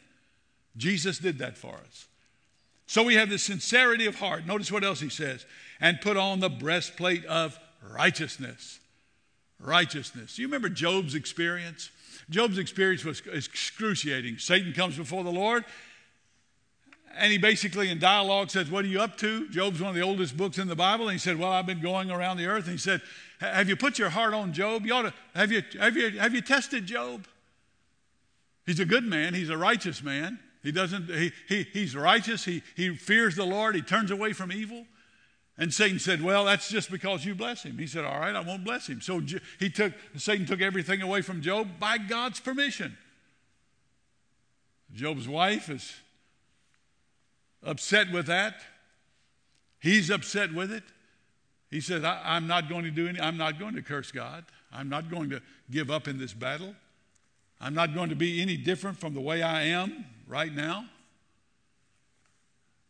Jesus 0.77 1.19
did 1.19 1.39
that 1.39 1.57
for 1.57 1.77
us. 1.77 2.07
So 2.95 3.03
we 3.03 3.17
have 3.17 3.29
the 3.29 3.41
sincerity 3.41 4.07
of 4.07 4.15
heart. 4.15 4.47
Notice 4.47 4.71
what 4.71 4.85
else 4.85 5.01
he 5.01 5.09
says. 5.09 5.45
And 5.81 6.01
put 6.01 6.17
on 6.17 6.39
the 6.39 6.49
breastplate 6.49 7.25
of 7.25 7.59
righteousness. 7.83 8.79
Righteousness. 9.59 10.39
You 10.39 10.47
remember 10.47 10.69
Job's 10.69 11.17
experience? 11.17 11.91
Job's 12.31 12.57
experience 12.57 13.05
was 13.05 13.21
excruciating. 13.33 14.39
Satan 14.39 14.73
comes 14.73 14.97
before 14.97 15.25
the 15.25 15.33
Lord 15.33 15.65
and 17.17 17.33
he 17.33 17.39
basically, 17.39 17.91
in 17.91 17.99
dialogue, 17.99 18.51
says, 18.51 18.71
What 18.71 18.85
are 18.85 18.89
you 18.89 19.01
up 19.01 19.19
to? 19.19 19.49
Job's 19.49 19.81
one 19.81 19.89
of 19.91 19.97
the 19.97 20.03
oldest 20.03 20.37
books 20.37 20.59
in 20.59 20.69
the 20.69 20.77
Bible. 20.77 21.09
And 21.09 21.15
he 21.15 21.19
said, 21.19 21.37
Well, 21.37 21.51
I've 21.51 21.67
been 21.67 21.83
going 21.83 22.13
around 22.13 22.37
the 22.37 22.47
earth. 22.47 22.67
And 22.67 22.75
he 22.75 22.79
said, 22.79 23.03
Have 23.41 23.69
you 23.69 23.75
put 23.75 23.99
your 23.99 24.11
heart 24.11 24.35
on 24.35 24.53
Job? 24.53 24.87
You 24.87 24.95
ought 24.95 25.03
to, 25.03 25.15
have, 25.35 25.51
you, 25.51 25.63
have, 25.81 25.97
you, 25.97 26.21
have 26.21 26.33
you 26.33 26.43
tested 26.43 26.87
Job? 26.87 27.27
He's 28.67 28.79
a 28.79 28.85
good 28.85 29.03
man, 29.03 29.35
he's 29.35 29.51
a 29.51 29.59
righteous 29.59 30.01
man. 30.01 30.39
He 30.65 30.73
doesn't, 30.73 31.11
he, 31.11 31.31
he, 31.47 31.63
he's 31.75 31.95
righteous, 31.95 32.47
he, 32.47 32.63
he 32.75 32.97
fears 32.97 33.37
the 33.37 33.45
Lord, 33.45 33.77
he 33.77 33.83
turns 33.83 34.11
away 34.11 34.33
from 34.33 34.51
evil. 34.51 34.87
And 35.59 35.73
Satan 35.73 35.99
said, 36.01 36.23
Well, 36.23 36.47
that's 36.47 36.69
just 36.69 36.91
because 36.91 37.25
you 37.25 37.35
bless 37.35 37.63
him. 37.63 37.79
He 37.79 37.87
said, 37.87 38.05
All 38.05 38.19
right, 38.19 38.35
I 38.35 38.41
won't 38.41 38.65
bless 38.65 38.89
him. 38.89 39.01
So 39.03 39.21
he 39.61 39.69
took, 39.69 39.93
Satan 40.17 40.47
took 40.47 40.63
everything 40.63 41.03
away 41.03 41.21
from 41.21 41.43
Job 41.43 41.69
by 41.79 41.99
God's 41.99 42.41
permission. 42.41 42.97
Job's 44.93 45.29
wife 45.29 45.69
is 45.69 45.93
upset 47.63 48.11
with 48.11 48.27
that. 48.27 48.55
He's 49.81 50.11
upset 50.11 50.53
with 50.53 50.73
it. 50.73 50.85
He 51.71 51.81
says, 51.81 52.05
I, 52.05 52.37
am 52.37 52.47
not 52.47 52.71
going 52.71 52.85
to 52.85 52.91
do 52.91 53.07
any, 53.07 53.21
I'm 53.21 53.37
not 53.37 53.59
going 53.59 53.75
to 53.75 53.83
curse 53.83 54.11
God. 54.11 54.47
I'm 54.73 54.89
not 54.89 55.11
going 55.11 55.29
to 55.31 55.43
give 55.71 55.91
up 55.91 56.09
in 56.09 56.19
this 56.19 56.33
battle. 56.33 56.75
I'm 57.61 57.75
not 57.75 57.95
going 57.95 58.09
to 58.09 58.17
be 58.17 58.41
any 58.41 58.57
different 58.57 58.99
from 58.99 59.13
the 59.13 59.21
way 59.21 59.43
I 59.43 59.65
am 59.65 60.07
right 60.27 60.55
now. 60.55 60.87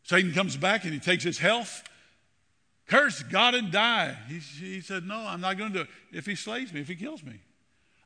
Satan 0.05 0.33
comes 0.33 0.57
back 0.57 0.85
and 0.85 0.93
he 0.93 1.01
takes 1.01 1.25
his 1.25 1.39
health. 1.39 1.83
Curse 2.87 3.23
God 3.23 3.55
and 3.55 3.73
die. 3.73 4.17
He, 4.29 4.39
he 4.39 4.81
said, 4.81 5.05
No, 5.05 5.17
I'm 5.27 5.41
not 5.41 5.57
going 5.57 5.73
to 5.73 5.79
do 5.79 5.83
it. 5.83 5.89
If 6.13 6.27
he 6.27 6.35
slays 6.35 6.73
me, 6.73 6.81
if 6.81 6.89
he 6.89 6.95
kills 6.95 7.23
me, 7.23 7.41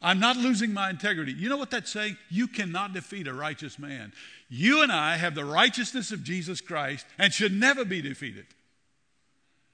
I'm 0.00 0.20
not 0.20 0.36
losing 0.36 0.72
my 0.72 0.90
integrity. 0.90 1.32
You 1.32 1.48
know 1.48 1.56
what 1.56 1.70
that's 1.70 1.90
saying? 1.90 2.16
You 2.30 2.46
cannot 2.46 2.92
defeat 2.92 3.26
a 3.26 3.34
righteous 3.34 3.78
man. 3.78 4.12
You 4.48 4.82
and 4.82 4.92
I 4.92 5.16
have 5.16 5.34
the 5.34 5.44
righteousness 5.44 6.12
of 6.12 6.22
Jesus 6.22 6.60
Christ 6.60 7.04
and 7.18 7.32
should 7.32 7.52
never 7.52 7.84
be 7.84 8.00
defeated. 8.00 8.46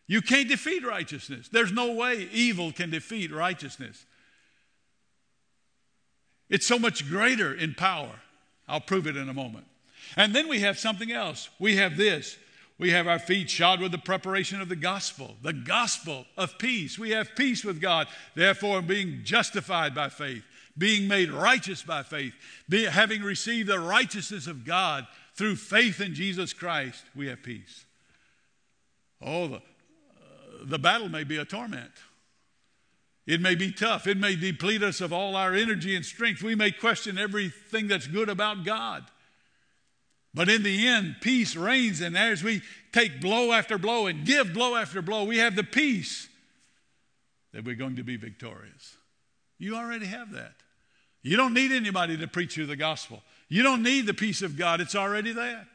You 0.06 0.22
can't 0.22 0.48
defeat 0.48 0.84
righteousness. 0.86 1.48
There's 1.48 1.72
no 1.72 1.92
way 1.92 2.28
evil 2.32 2.72
can 2.72 2.90
defeat 2.90 3.32
righteousness. 3.32 4.06
It's 6.48 6.66
so 6.66 6.78
much 6.78 7.08
greater 7.08 7.54
in 7.54 7.74
power. 7.74 8.20
I'll 8.68 8.80
prove 8.80 9.06
it 9.06 9.16
in 9.16 9.28
a 9.28 9.34
moment. 9.34 9.66
And 10.16 10.34
then 10.34 10.48
we 10.48 10.60
have 10.60 10.78
something 10.78 11.10
else. 11.12 11.48
We 11.58 11.76
have 11.76 11.96
this. 11.96 12.36
We 12.78 12.90
have 12.90 13.06
our 13.06 13.18
feet 13.18 13.48
shod 13.48 13.80
with 13.80 13.92
the 13.92 13.98
preparation 13.98 14.60
of 14.60 14.68
the 14.68 14.76
gospel, 14.76 15.36
the 15.42 15.52
gospel 15.52 16.26
of 16.36 16.58
peace. 16.58 16.98
We 16.98 17.10
have 17.10 17.36
peace 17.36 17.64
with 17.64 17.80
God, 17.80 18.08
therefore, 18.34 18.82
being 18.82 19.20
justified 19.22 19.94
by 19.94 20.08
faith, 20.08 20.42
being 20.76 21.06
made 21.06 21.30
righteous 21.30 21.82
by 21.84 22.02
faith, 22.02 22.34
be, 22.68 22.84
having 22.84 23.22
received 23.22 23.68
the 23.68 23.78
righteousness 23.78 24.48
of 24.48 24.64
God 24.64 25.06
through 25.34 25.56
faith 25.56 26.00
in 26.00 26.14
Jesus 26.14 26.52
Christ, 26.52 27.04
we 27.14 27.28
have 27.28 27.42
peace. 27.42 27.84
Oh, 29.22 29.48
the, 29.48 29.56
uh, 29.56 29.60
the 30.64 30.78
battle 30.78 31.08
may 31.08 31.24
be 31.24 31.38
a 31.38 31.44
torment. 31.44 31.92
It 33.26 33.40
may 33.40 33.54
be 33.54 33.72
tough. 33.72 34.06
It 34.06 34.18
may 34.18 34.36
deplete 34.36 34.82
us 34.82 35.00
of 35.00 35.12
all 35.12 35.34
our 35.34 35.54
energy 35.54 35.96
and 35.96 36.04
strength. 36.04 36.42
We 36.42 36.54
may 36.54 36.70
question 36.70 37.16
everything 37.18 37.88
that's 37.88 38.06
good 38.06 38.28
about 38.28 38.64
God. 38.64 39.04
But 40.34 40.48
in 40.48 40.62
the 40.62 40.86
end, 40.86 41.16
peace 41.20 41.56
reigns. 41.56 42.00
And 42.00 42.18
as 42.18 42.42
we 42.42 42.60
take 42.92 43.20
blow 43.20 43.52
after 43.52 43.78
blow 43.78 44.06
and 44.06 44.26
give 44.26 44.52
blow 44.52 44.74
after 44.76 45.00
blow, 45.00 45.24
we 45.24 45.38
have 45.38 45.56
the 45.56 45.64
peace 45.64 46.28
that 47.52 47.64
we're 47.64 47.76
going 47.76 47.96
to 47.96 48.02
be 48.02 48.16
victorious. 48.16 48.96
You 49.58 49.76
already 49.76 50.06
have 50.06 50.32
that. 50.32 50.54
You 51.22 51.36
don't 51.36 51.54
need 51.54 51.72
anybody 51.72 52.18
to 52.18 52.28
preach 52.28 52.56
you 52.56 52.66
the 52.66 52.76
gospel. 52.76 53.22
You 53.48 53.62
don't 53.62 53.82
need 53.82 54.06
the 54.06 54.12
peace 54.12 54.42
of 54.42 54.58
God, 54.58 54.80
it's 54.80 54.96
already 54.96 55.32
there. 55.32 55.66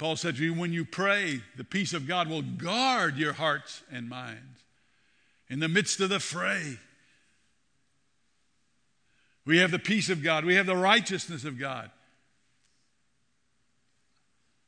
Paul 0.00 0.16
said 0.16 0.36
to 0.36 0.42
you, 0.42 0.54
when 0.54 0.72
you 0.72 0.86
pray, 0.86 1.42
the 1.58 1.62
peace 1.62 1.92
of 1.92 2.08
God 2.08 2.26
will 2.26 2.40
guard 2.40 3.18
your 3.18 3.34
hearts 3.34 3.82
and 3.92 4.08
minds 4.08 4.64
in 5.50 5.60
the 5.60 5.68
midst 5.68 6.00
of 6.00 6.08
the 6.08 6.18
fray. 6.18 6.78
We 9.44 9.58
have 9.58 9.70
the 9.70 9.78
peace 9.78 10.08
of 10.08 10.22
God, 10.22 10.46
we 10.46 10.54
have 10.54 10.64
the 10.64 10.74
righteousness 10.74 11.44
of 11.44 11.58
God. 11.58 11.90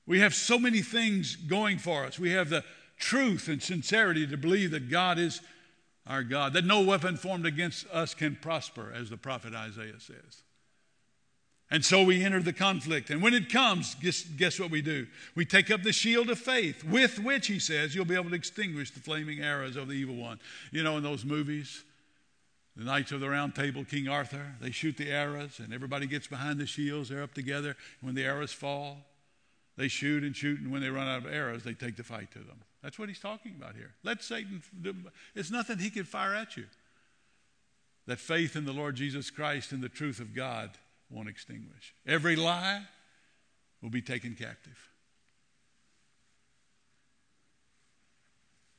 We 0.04 0.20
have 0.20 0.34
so 0.34 0.58
many 0.58 0.82
things 0.82 1.34
going 1.34 1.78
for 1.78 2.04
us. 2.04 2.18
We 2.18 2.32
have 2.32 2.50
the 2.50 2.62
truth 2.98 3.48
and 3.48 3.62
sincerity 3.62 4.26
to 4.26 4.36
believe 4.36 4.70
that 4.72 4.90
God 4.90 5.18
is 5.18 5.40
our 6.06 6.22
God, 6.22 6.52
that 6.52 6.66
no 6.66 6.82
weapon 6.82 7.16
formed 7.16 7.46
against 7.46 7.86
us 7.88 8.12
can 8.12 8.36
prosper, 8.36 8.92
as 8.94 9.08
the 9.08 9.16
prophet 9.16 9.54
Isaiah 9.54 9.98
says. 9.98 10.42
And 11.72 11.82
so 11.82 12.04
we 12.04 12.22
enter 12.22 12.40
the 12.40 12.52
conflict. 12.52 13.08
And 13.08 13.22
when 13.22 13.32
it 13.32 13.48
comes, 13.48 13.94
guess, 13.94 14.24
guess 14.24 14.60
what 14.60 14.70
we 14.70 14.82
do? 14.82 15.06
We 15.34 15.46
take 15.46 15.70
up 15.70 15.82
the 15.82 15.92
shield 15.92 16.28
of 16.28 16.38
faith, 16.38 16.84
with 16.84 17.18
which, 17.18 17.46
he 17.46 17.58
says, 17.58 17.94
you'll 17.94 18.04
be 18.04 18.14
able 18.14 18.28
to 18.28 18.36
extinguish 18.36 18.90
the 18.90 19.00
flaming 19.00 19.40
arrows 19.40 19.74
of 19.76 19.88
the 19.88 19.94
evil 19.94 20.16
one. 20.16 20.38
You 20.70 20.82
know, 20.82 20.98
in 20.98 21.02
those 21.02 21.24
movies, 21.24 21.82
the 22.76 22.84
Knights 22.84 23.10
of 23.10 23.20
the 23.20 23.30
Round 23.30 23.54
Table, 23.54 23.86
King 23.86 24.06
Arthur, 24.06 24.54
they 24.60 24.70
shoot 24.70 24.98
the 24.98 25.10
arrows, 25.10 25.60
and 25.60 25.72
everybody 25.72 26.06
gets 26.06 26.26
behind 26.26 26.60
the 26.60 26.66
shields. 26.66 27.08
They're 27.08 27.22
up 27.22 27.32
together. 27.32 27.74
When 28.02 28.14
the 28.14 28.24
arrows 28.24 28.52
fall, 28.52 28.98
they 29.78 29.88
shoot 29.88 30.24
and 30.24 30.36
shoot, 30.36 30.60
and 30.60 30.70
when 30.70 30.82
they 30.82 30.90
run 30.90 31.08
out 31.08 31.24
of 31.24 31.32
arrows, 31.32 31.64
they 31.64 31.72
take 31.72 31.96
the 31.96 32.04
fight 32.04 32.30
to 32.32 32.40
them. 32.40 32.60
That's 32.82 32.98
what 32.98 33.08
he's 33.08 33.18
talking 33.18 33.54
about 33.58 33.76
here. 33.76 33.94
Let 34.04 34.22
Satan, 34.22 34.62
it's 35.34 35.50
nothing 35.50 35.78
he 35.78 35.88
can 35.88 36.04
fire 36.04 36.34
at 36.34 36.54
you. 36.58 36.66
That 38.06 38.18
faith 38.18 38.56
in 38.56 38.66
the 38.66 38.72
Lord 38.72 38.94
Jesus 38.94 39.30
Christ 39.30 39.72
and 39.72 39.82
the 39.82 39.88
truth 39.88 40.20
of 40.20 40.35
God 40.35 40.72
won't 41.12 41.29
extinguish. 41.29 41.94
Every 42.07 42.37
lie 42.37 42.83
will 43.83 43.90
be 43.90 44.03
taken 44.03 44.35
captive. 44.35 44.88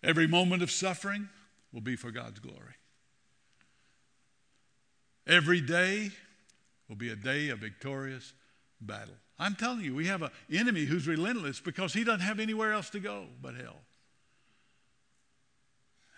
Every 0.03 0.27
moment 0.27 0.63
of 0.63 0.71
suffering 0.71 1.29
will 1.71 1.81
be 1.81 1.95
for 1.95 2.11
God's 2.11 2.39
glory. 2.39 2.75
Every 5.25 5.61
day 5.61 6.11
will 6.89 6.97
be 6.97 7.09
a 7.09 7.15
day 7.15 7.49
of 7.49 7.59
victorious 7.59 8.33
battle. 8.81 9.15
I'm 9.39 9.55
telling 9.55 9.81
you, 9.81 9.95
we 9.95 10.07
have 10.07 10.21
an 10.21 10.29
enemy 10.51 10.85
who's 10.85 11.07
relentless 11.07 11.59
because 11.59 11.93
he 11.93 12.03
doesn't 12.03 12.21
have 12.21 12.39
anywhere 12.39 12.73
else 12.73 12.89
to 12.91 12.99
go 12.99 13.27
but 13.41 13.55
hell. 13.55 13.77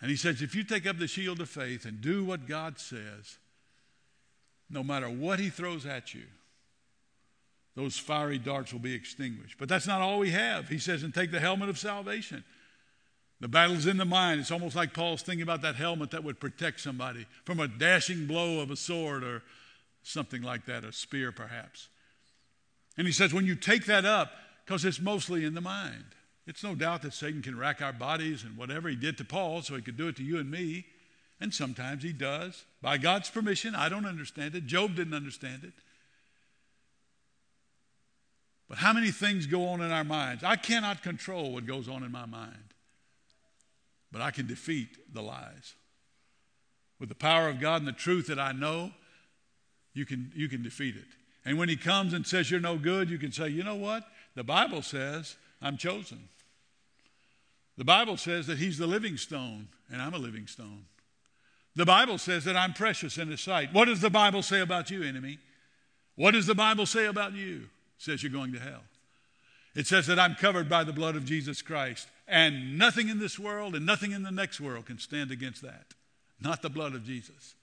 And 0.02 0.10
he 0.10 0.18
says, 0.18 0.42
if 0.42 0.54
you 0.56 0.64
take 0.64 0.86
up 0.86 0.98
the 0.98 1.08
shield 1.08 1.40
of 1.40 1.50
faith 1.50 1.86
and 1.86 2.02
do 2.02 2.26
what 2.26 2.48
God 2.48 2.80
says, 2.80 3.38
no 4.70 4.84
matter 4.84 5.10
what 5.10 5.40
he 5.40 5.50
throws 5.50 5.86
at 5.86 6.14
you, 6.14 6.24
those 7.76 7.98
fiery 7.98 8.38
darts 8.38 8.72
will 8.72 8.80
be 8.80 8.94
extinguished. 8.94 9.58
But 9.60 9.70
that's 9.70 9.88
not 9.88 10.02
all 10.02 10.20
we 10.20 10.32
have. 10.32 10.70
He 10.70 10.80
says, 10.80 11.04
and 11.04 11.14
take 11.14 11.32
the 11.32 11.40
helmet 11.40 11.70
of 11.70 11.78
salvation. 11.78 12.44
The 13.42 13.50
battle's 13.50 13.86
in 13.86 13.98
the 13.98 14.06
mind. 14.06 14.40
It's 14.40 14.52
almost 14.52 14.78
like 14.78 14.94
Paul's 14.94 15.22
thinking 15.22 15.44
about 15.44 15.62
that 15.62 15.76
helmet 15.76 16.12
that 16.12 16.24
would 16.24 16.40
protect 16.40 16.80
somebody 16.80 17.26
from 17.44 17.60
a 17.60 17.68
dashing 17.68 18.28
blow 18.28 18.62
of 18.62 18.72
a 18.72 18.78
sword 18.78 19.24
or 19.24 19.44
something 20.04 20.42
like 20.42 20.66
that, 20.68 20.86
a 20.86 20.94
spear 20.94 21.34
perhaps. 21.34 21.90
And 22.98 23.06
he 23.06 23.12
says, 23.12 23.34
when 23.34 23.46
you 23.46 23.56
take 23.56 23.86
that 23.86 24.06
up, 24.06 24.32
because 24.66 24.86
it's 24.86 25.02
mostly 25.02 25.44
in 25.44 25.54
the 25.54 25.62
mind, 25.62 26.06
it's 26.48 26.64
no 26.64 26.76
doubt 26.76 27.02
that 27.02 27.14
Satan 27.14 27.42
can 27.42 27.58
rack 27.58 27.82
our 27.82 27.92
bodies 27.92 28.44
and 28.44 28.56
whatever 28.56 28.88
he 28.88 28.96
did 28.96 29.18
to 29.18 29.26
Paul, 29.26 29.62
so 29.62 29.76
he 29.76 29.82
could 29.82 29.98
do 29.98 30.08
it 30.08 30.16
to 30.16 30.24
you 30.24 30.38
and 30.38 30.50
me. 30.50 30.86
And 31.40 31.54
sometimes 31.54 32.04
he 32.04 32.14
does. 32.14 32.64
By 32.82 32.98
God's 32.98 33.30
permission, 33.30 33.76
I 33.76 33.90
don't 33.90 34.06
understand 34.06 34.56
it. 34.56 34.66
Job 34.66 34.96
didn't 34.96 35.14
understand 35.14 35.64
it. 35.64 35.74
But 38.68 38.80
how 38.80 38.94
many 38.94 39.12
things 39.12 39.46
go 39.46 39.68
on 39.68 39.82
in 39.82 39.92
our 39.92 40.04
minds? 40.04 40.44
I 40.44 40.56
cannot 40.56 41.04
control 41.04 41.52
what 41.52 41.66
goes 41.66 41.88
on 41.88 42.04
in 42.04 42.12
my 42.12 42.26
mind, 42.26 42.74
but 44.12 44.22
I 44.22 44.32
can 44.32 44.48
defeat 44.48 45.14
the 45.14 45.22
lies. 45.22 45.76
With 47.00 47.10
the 47.10 47.16
power 47.16 47.48
of 47.50 47.60
God 47.60 47.82
and 47.82 47.88
the 47.88 47.92
truth 47.92 48.28
that 48.28 48.40
I 48.40 48.54
know, 48.54 48.92
you 49.94 50.06
can, 50.06 50.32
you 50.36 50.50
can 50.50 50.64
defeat 50.64 50.96
it. 50.96 51.06
And 51.44 51.60
when 51.60 51.70
he 51.70 51.76
comes 51.76 52.14
and 52.14 52.26
says 52.26 52.50
you're 52.50 52.60
no 52.60 52.78
good, 52.78 53.10
you 53.10 53.20
can 53.20 53.32
say, 53.32 53.50
you 53.50 53.64
know 53.64 53.76
what? 53.76 54.04
The 54.36 54.44
Bible 54.44 54.82
says 54.82 55.36
I'm 55.62 55.78
chosen. 55.78 56.30
The 57.78 57.86
Bible 57.86 58.18
says 58.18 58.48
that 58.48 58.58
he's 58.58 58.78
the 58.78 58.88
living 58.88 59.18
stone, 59.18 59.68
and 59.92 60.02
I'm 60.02 60.14
a 60.14 60.18
living 60.18 60.48
stone. 60.48 60.86
The 61.76 61.86
Bible 61.86 62.18
says 62.18 62.46
that 62.46 62.56
I'm 62.56 62.74
precious 62.74 63.18
in 63.18 63.30
His 63.30 63.42
sight. 63.42 63.74
What 63.74 63.86
does 63.86 64.02
the 64.02 64.10
Bible 64.10 64.42
say 64.42 64.62
about 64.62 64.90
you, 64.90 65.04
enemy? 65.04 65.40
What 66.16 66.32
does 66.32 66.46
the 66.46 66.56
Bible 66.56 66.86
say 66.86 67.06
about 67.06 67.34
you? 67.34 67.64
It 67.98 68.04
says 68.04 68.24
you're 68.24 68.32
going 68.32 68.54
to 68.54 68.60
hell. 68.60 68.84
It 69.76 69.88
says 69.88 70.08
that 70.08 70.18
I'm 70.18 70.36
covered 70.36 70.70
by 70.70 70.86
the 70.86 70.94
blood 70.94 71.18
of 71.18 71.26
Jesus 71.26 71.62
Christ, 71.62 72.08
and 72.28 72.78
nothing 72.78 73.10
in 73.10 73.20
this 73.20 73.38
world 73.38 73.76
and 73.76 73.86
nothing 73.86 74.12
in 74.12 74.24
the 74.24 74.32
next 74.32 74.62
world 74.62 74.86
can 74.86 75.00
stand 75.00 75.32
against 75.32 75.62
that. 75.64 75.88
Not 76.40 76.62
the 76.62 76.70
blood 76.70 76.96
of 76.96 77.06
Jesus. 77.06 77.56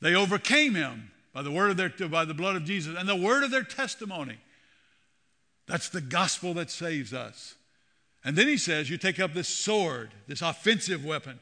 They 0.00 0.14
overcame 0.14 0.74
him 0.74 1.12
by 1.32 1.42
the 1.42 1.52
word 1.52 1.70
of 1.70 1.76
their 1.76 2.08
by 2.08 2.24
the 2.24 2.34
blood 2.34 2.56
of 2.56 2.64
Jesus 2.64 2.96
and 2.98 3.08
the 3.08 3.16
word 3.16 3.44
of 3.44 3.50
their 3.50 3.62
testimony. 3.62 4.38
That's 5.66 5.88
the 5.88 6.00
gospel 6.00 6.54
that 6.54 6.70
saves 6.70 7.12
us. 7.12 7.54
And 8.24 8.36
then 8.36 8.48
he 8.48 8.56
says, 8.56 8.90
you 8.90 8.98
take 8.98 9.20
up 9.20 9.34
this 9.34 9.48
sword, 9.48 10.10
this 10.26 10.42
offensive 10.42 11.04
weapon, 11.04 11.38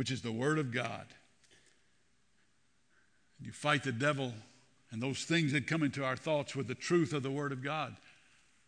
which 0.00 0.10
is 0.10 0.22
the 0.22 0.32
Word 0.32 0.58
of 0.58 0.72
God. 0.72 1.04
You 3.38 3.52
fight 3.52 3.84
the 3.84 3.92
devil 3.92 4.32
and 4.90 5.02
those 5.02 5.24
things 5.24 5.52
that 5.52 5.66
come 5.66 5.82
into 5.82 6.02
our 6.02 6.16
thoughts 6.16 6.56
with 6.56 6.68
the 6.68 6.74
truth 6.74 7.12
of 7.12 7.22
the 7.22 7.30
Word 7.30 7.52
of 7.52 7.62
God. 7.62 7.94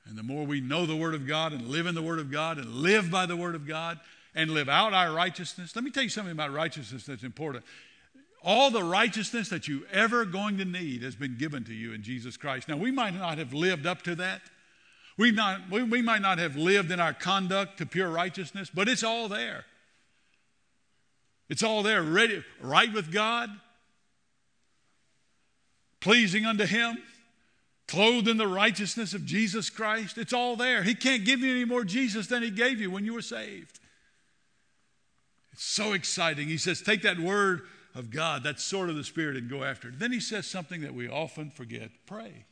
And 0.04 0.18
the 0.18 0.22
more 0.22 0.44
we 0.44 0.60
know 0.60 0.84
the 0.84 0.94
Word 0.94 1.14
of 1.14 1.26
God 1.26 1.54
and 1.54 1.68
live 1.68 1.86
in 1.86 1.94
the 1.94 2.02
Word 2.02 2.18
of 2.18 2.30
God 2.30 2.58
and 2.58 2.66
live 2.68 3.10
by 3.10 3.24
the 3.24 3.34
Word 3.34 3.54
of 3.54 3.66
God 3.66 3.98
and 4.34 4.50
live 4.50 4.68
out 4.68 4.92
our 4.92 5.10
righteousness, 5.10 5.74
let 5.74 5.86
me 5.86 5.90
tell 5.90 6.02
you 6.02 6.10
something 6.10 6.32
about 6.32 6.52
righteousness 6.52 7.06
that's 7.06 7.22
important. 7.22 7.64
All 8.44 8.70
the 8.70 8.84
righteousness 8.84 9.48
that 9.48 9.66
you 9.66 9.86
ever 9.90 10.26
going 10.26 10.58
to 10.58 10.66
need 10.66 11.02
has 11.02 11.14
been 11.14 11.38
given 11.38 11.64
to 11.64 11.72
you 11.72 11.94
in 11.94 12.02
Jesus 12.02 12.36
Christ. 12.36 12.68
Now, 12.68 12.76
we 12.76 12.90
might 12.90 13.14
not 13.14 13.38
have 13.38 13.54
lived 13.54 13.86
up 13.86 14.02
to 14.02 14.14
that. 14.16 14.42
We, 15.16 15.30
not, 15.30 15.70
we, 15.70 15.82
we 15.82 16.02
might 16.02 16.20
not 16.20 16.36
have 16.36 16.56
lived 16.56 16.90
in 16.90 17.00
our 17.00 17.14
conduct 17.14 17.78
to 17.78 17.86
pure 17.86 18.10
righteousness, 18.10 18.70
but 18.74 18.86
it's 18.86 19.02
all 19.02 19.28
there. 19.28 19.64
It's 21.52 21.62
all 21.62 21.82
there, 21.82 22.02
ready, 22.02 22.42
right 22.62 22.90
with 22.90 23.12
God, 23.12 23.50
pleasing 26.00 26.46
unto 26.46 26.64
Him, 26.64 26.96
clothed 27.86 28.26
in 28.26 28.38
the 28.38 28.48
righteousness 28.48 29.12
of 29.12 29.26
Jesus 29.26 29.68
Christ. 29.68 30.16
It's 30.16 30.32
all 30.32 30.56
there. 30.56 30.82
He 30.82 30.94
can't 30.94 31.26
give 31.26 31.40
you 31.40 31.50
any 31.50 31.66
more 31.66 31.84
Jesus 31.84 32.26
than 32.26 32.42
He 32.42 32.48
gave 32.48 32.80
you 32.80 32.90
when 32.90 33.04
you 33.04 33.12
were 33.12 33.20
saved. 33.20 33.80
It's 35.52 35.62
so 35.62 35.92
exciting. 35.92 36.48
He 36.48 36.56
says, 36.56 36.80
take 36.80 37.02
that 37.02 37.20
word 37.20 37.64
of 37.94 38.10
God, 38.10 38.44
that 38.44 38.58
sword 38.58 38.88
of 38.88 38.96
the 38.96 39.04
Spirit, 39.04 39.36
and 39.36 39.50
go 39.50 39.62
after 39.62 39.88
it. 39.88 39.98
Then 39.98 40.10
He 40.10 40.20
says 40.20 40.46
something 40.46 40.80
that 40.80 40.94
we 40.94 41.06
often 41.06 41.50
forget 41.50 41.90
pray. 42.06 42.46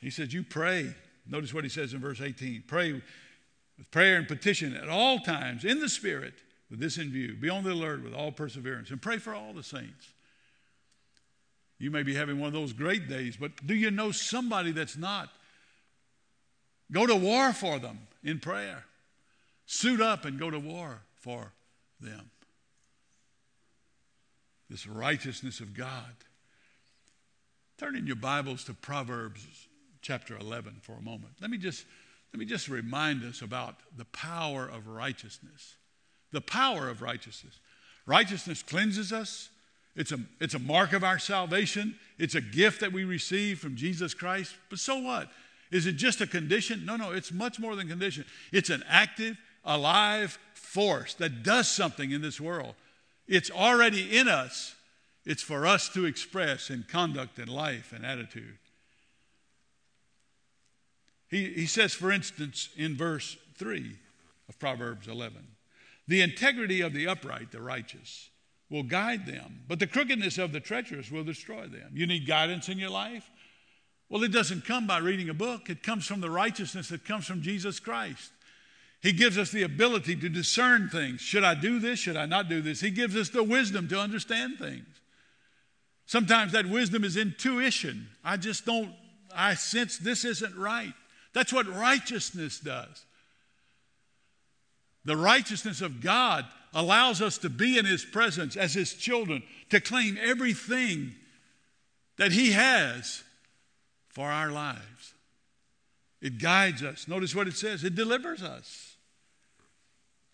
He 0.00 0.10
says, 0.10 0.34
You 0.34 0.42
pray. 0.42 0.92
Notice 1.24 1.54
what 1.54 1.62
he 1.62 1.70
says 1.70 1.94
in 1.94 2.00
verse 2.00 2.20
18 2.20 2.64
pray 2.66 2.94
with 2.94 3.90
prayer 3.92 4.16
and 4.16 4.26
petition 4.26 4.74
at 4.74 4.88
all 4.88 5.20
times 5.20 5.64
in 5.64 5.78
the 5.78 5.88
Spirit 5.88 6.34
with 6.70 6.80
this 6.80 6.98
in 6.98 7.10
view. 7.10 7.34
Be 7.34 7.48
on 7.48 7.64
the 7.64 7.72
alert 7.72 8.02
with 8.02 8.14
all 8.14 8.30
perseverance 8.30 8.90
and 8.90 9.02
pray 9.02 9.18
for 9.18 9.34
all 9.34 9.52
the 9.52 9.62
saints. 9.62 10.08
You 11.78 11.90
may 11.90 12.02
be 12.02 12.14
having 12.14 12.38
one 12.38 12.48
of 12.48 12.52
those 12.52 12.72
great 12.72 13.08
days, 13.08 13.36
but 13.36 13.66
do 13.66 13.74
you 13.74 13.90
know 13.90 14.12
somebody 14.12 14.70
that's 14.70 14.96
not? 14.96 15.30
Go 16.92 17.06
to 17.06 17.16
war 17.16 17.52
for 17.52 17.78
them 17.78 17.98
in 18.22 18.38
prayer. 18.38 18.84
Suit 19.66 20.00
up 20.00 20.24
and 20.24 20.38
go 20.38 20.50
to 20.50 20.58
war 20.58 21.00
for 21.20 21.52
them. 22.00 22.30
This 24.68 24.86
righteousness 24.86 25.60
of 25.60 25.74
God. 25.74 26.14
Turn 27.78 27.96
in 27.96 28.06
your 28.06 28.16
Bibles 28.16 28.64
to 28.64 28.74
Proverbs 28.74 29.46
chapter 30.02 30.36
11 30.36 30.80
for 30.82 30.92
a 30.92 31.02
moment. 31.02 31.32
Let 31.40 31.50
me 31.50 31.56
just, 31.56 31.86
let 32.32 32.38
me 32.38 32.44
just 32.44 32.68
remind 32.68 33.24
us 33.24 33.40
about 33.40 33.76
the 33.96 34.04
power 34.06 34.68
of 34.68 34.86
righteousness. 34.86 35.76
The 36.32 36.40
power 36.40 36.88
of 36.88 37.02
righteousness. 37.02 37.58
Righteousness 38.06 38.62
cleanses 38.62 39.12
us. 39.12 39.50
It's 39.96 40.12
a, 40.12 40.20
it's 40.40 40.54
a 40.54 40.58
mark 40.58 40.92
of 40.92 41.04
our 41.04 41.18
salvation. 41.18 41.96
It's 42.18 42.34
a 42.34 42.40
gift 42.40 42.80
that 42.80 42.92
we 42.92 43.04
receive 43.04 43.58
from 43.58 43.76
Jesus 43.76 44.14
Christ. 44.14 44.54
But 44.68 44.78
so 44.78 44.98
what? 44.98 45.30
Is 45.70 45.86
it 45.86 45.92
just 45.92 46.20
a 46.20 46.26
condition? 46.26 46.84
No, 46.84 46.96
no, 46.96 47.12
it's 47.12 47.32
much 47.32 47.58
more 47.58 47.76
than 47.76 47.88
condition. 47.88 48.24
It's 48.52 48.70
an 48.70 48.82
active, 48.88 49.36
alive 49.64 50.38
force 50.54 51.14
that 51.14 51.42
does 51.42 51.68
something 51.68 52.10
in 52.10 52.22
this 52.22 52.40
world. 52.40 52.74
It's 53.26 53.50
already 53.50 54.16
in 54.16 54.28
us. 54.28 54.74
It's 55.24 55.42
for 55.42 55.66
us 55.66 55.88
to 55.90 56.06
express 56.06 56.70
in 56.70 56.84
conduct 56.88 57.38
and 57.38 57.48
life 57.48 57.92
and 57.94 58.04
attitude. 58.04 58.58
He, 61.28 61.52
he 61.52 61.66
says, 61.66 61.94
for 61.94 62.10
instance, 62.10 62.70
in 62.76 62.96
verse 62.96 63.36
3 63.56 63.96
of 64.48 64.58
Proverbs 64.58 65.06
11, 65.06 65.46
the 66.08 66.22
integrity 66.22 66.80
of 66.80 66.92
the 66.92 67.06
upright, 67.06 67.52
the 67.52 67.60
righteous, 67.60 68.30
will 68.70 68.82
guide 68.82 69.26
them, 69.26 69.62
but 69.68 69.78
the 69.78 69.86
crookedness 69.86 70.38
of 70.38 70.52
the 70.52 70.60
treacherous 70.60 71.10
will 71.10 71.24
destroy 71.24 71.66
them. 71.66 71.90
You 71.92 72.06
need 72.06 72.26
guidance 72.26 72.68
in 72.68 72.78
your 72.78 72.90
life? 72.90 73.28
Well, 74.08 74.22
it 74.22 74.32
doesn't 74.32 74.64
come 74.64 74.86
by 74.86 74.98
reading 74.98 75.28
a 75.28 75.34
book, 75.34 75.70
it 75.70 75.82
comes 75.82 76.06
from 76.06 76.20
the 76.20 76.30
righteousness 76.30 76.88
that 76.88 77.04
comes 77.04 77.26
from 77.26 77.42
Jesus 77.42 77.78
Christ. 77.80 78.32
He 79.02 79.12
gives 79.12 79.38
us 79.38 79.50
the 79.50 79.62
ability 79.62 80.16
to 80.16 80.28
discern 80.28 80.88
things. 80.90 81.20
Should 81.20 81.44
I 81.44 81.54
do 81.54 81.78
this? 81.78 81.98
Should 81.98 82.16
I 82.16 82.26
not 82.26 82.48
do 82.48 82.60
this? 82.60 82.80
He 82.80 82.90
gives 82.90 83.16
us 83.16 83.30
the 83.30 83.42
wisdom 83.42 83.88
to 83.88 83.98
understand 83.98 84.58
things. 84.58 84.86
Sometimes 86.04 86.52
that 86.52 86.66
wisdom 86.66 87.04
is 87.04 87.16
intuition. 87.16 88.08
I 88.22 88.36
just 88.36 88.66
don't, 88.66 88.92
I 89.34 89.54
sense 89.54 89.96
this 89.96 90.24
isn't 90.24 90.56
right. 90.56 90.92
That's 91.32 91.52
what 91.52 91.66
righteousness 91.68 92.60
does. 92.60 93.06
The 95.04 95.16
righteousness 95.16 95.80
of 95.80 96.00
God 96.00 96.44
allows 96.74 97.20
us 97.20 97.38
to 97.38 97.50
be 97.50 97.78
in 97.78 97.84
His 97.84 98.04
presence 98.04 98.56
as 98.56 98.74
His 98.74 98.94
children, 98.94 99.42
to 99.70 99.80
claim 99.80 100.18
everything 100.20 101.14
that 102.16 102.32
He 102.32 102.52
has 102.52 103.22
for 104.08 104.26
our 104.26 104.50
lives. 104.50 105.14
It 106.20 106.38
guides 106.38 106.82
us. 106.82 107.08
Notice 107.08 107.34
what 107.34 107.48
it 107.48 107.56
says 107.56 107.82
it 107.82 107.94
delivers 107.94 108.42
us. 108.42 108.96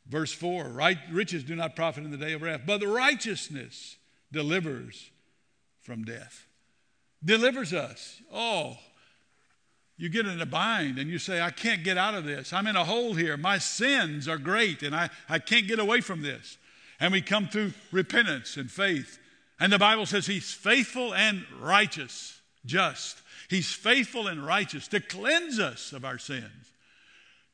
Verse 0.08 0.32
4 0.32 0.68
right, 0.68 0.98
riches 1.10 1.44
do 1.44 1.56
not 1.56 1.76
profit 1.76 2.04
in 2.04 2.10
the 2.10 2.16
day 2.16 2.32
of 2.32 2.42
wrath, 2.42 2.62
but 2.66 2.80
the 2.80 2.88
righteousness 2.88 3.96
delivers 4.32 5.10
from 5.82 6.04
death. 6.04 6.46
Delivers 7.24 7.72
us. 7.72 8.20
Oh, 8.32 8.78
you 9.98 10.08
get 10.08 10.26
in 10.26 10.40
a 10.40 10.46
bind 10.46 10.98
and 10.98 11.08
you 11.08 11.18
say, 11.18 11.40
I 11.40 11.50
can't 11.50 11.82
get 11.82 11.96
out 11.96 12.14
of 12.14 12.24
this. 12.24 12.52
I'm 12.52 12.66
in 12.66 12.76
a 12.76 12.84
hole 12.84 13.14
here. 13.14 13.36
My 13.36 13.58
sins 13.58 14.28
are 14.28 14.38
great 14.38 14.82
and 14.82 14.94
I, 14.94 15.08
I 15.28 15.38
can't 15.38 15.66
get 15.66 15.78
away 15.78 16.00
from 16.00 16.22
this. 16.22 16.58
And 17.00 17.12
we 17.12 17.22
come 17.22 17.48
through 17.48 17.72
repentance 17.92 18.56
and 18.56 18.70
faith. 18.70 19.18
And 19.58 19.72
the 19.72 19.78
Bible 19.78 20.06
says 20.06 20.26
He's 20.26 20.52
faithful 20.52 21.14
and 21.14 21.44
righteous, 21.60 22.40
just. 22.64 23.22
He's 23.48 23.72
faithful 23.72 24.26
and 24.26 24.44
righteous 24.44 24.88
to 24.88 25.00
cleanse 25.00 25.58
us 25.58 25.92
of 25.92 26.04
our 26.04 26.18
sins, 26.18 26.72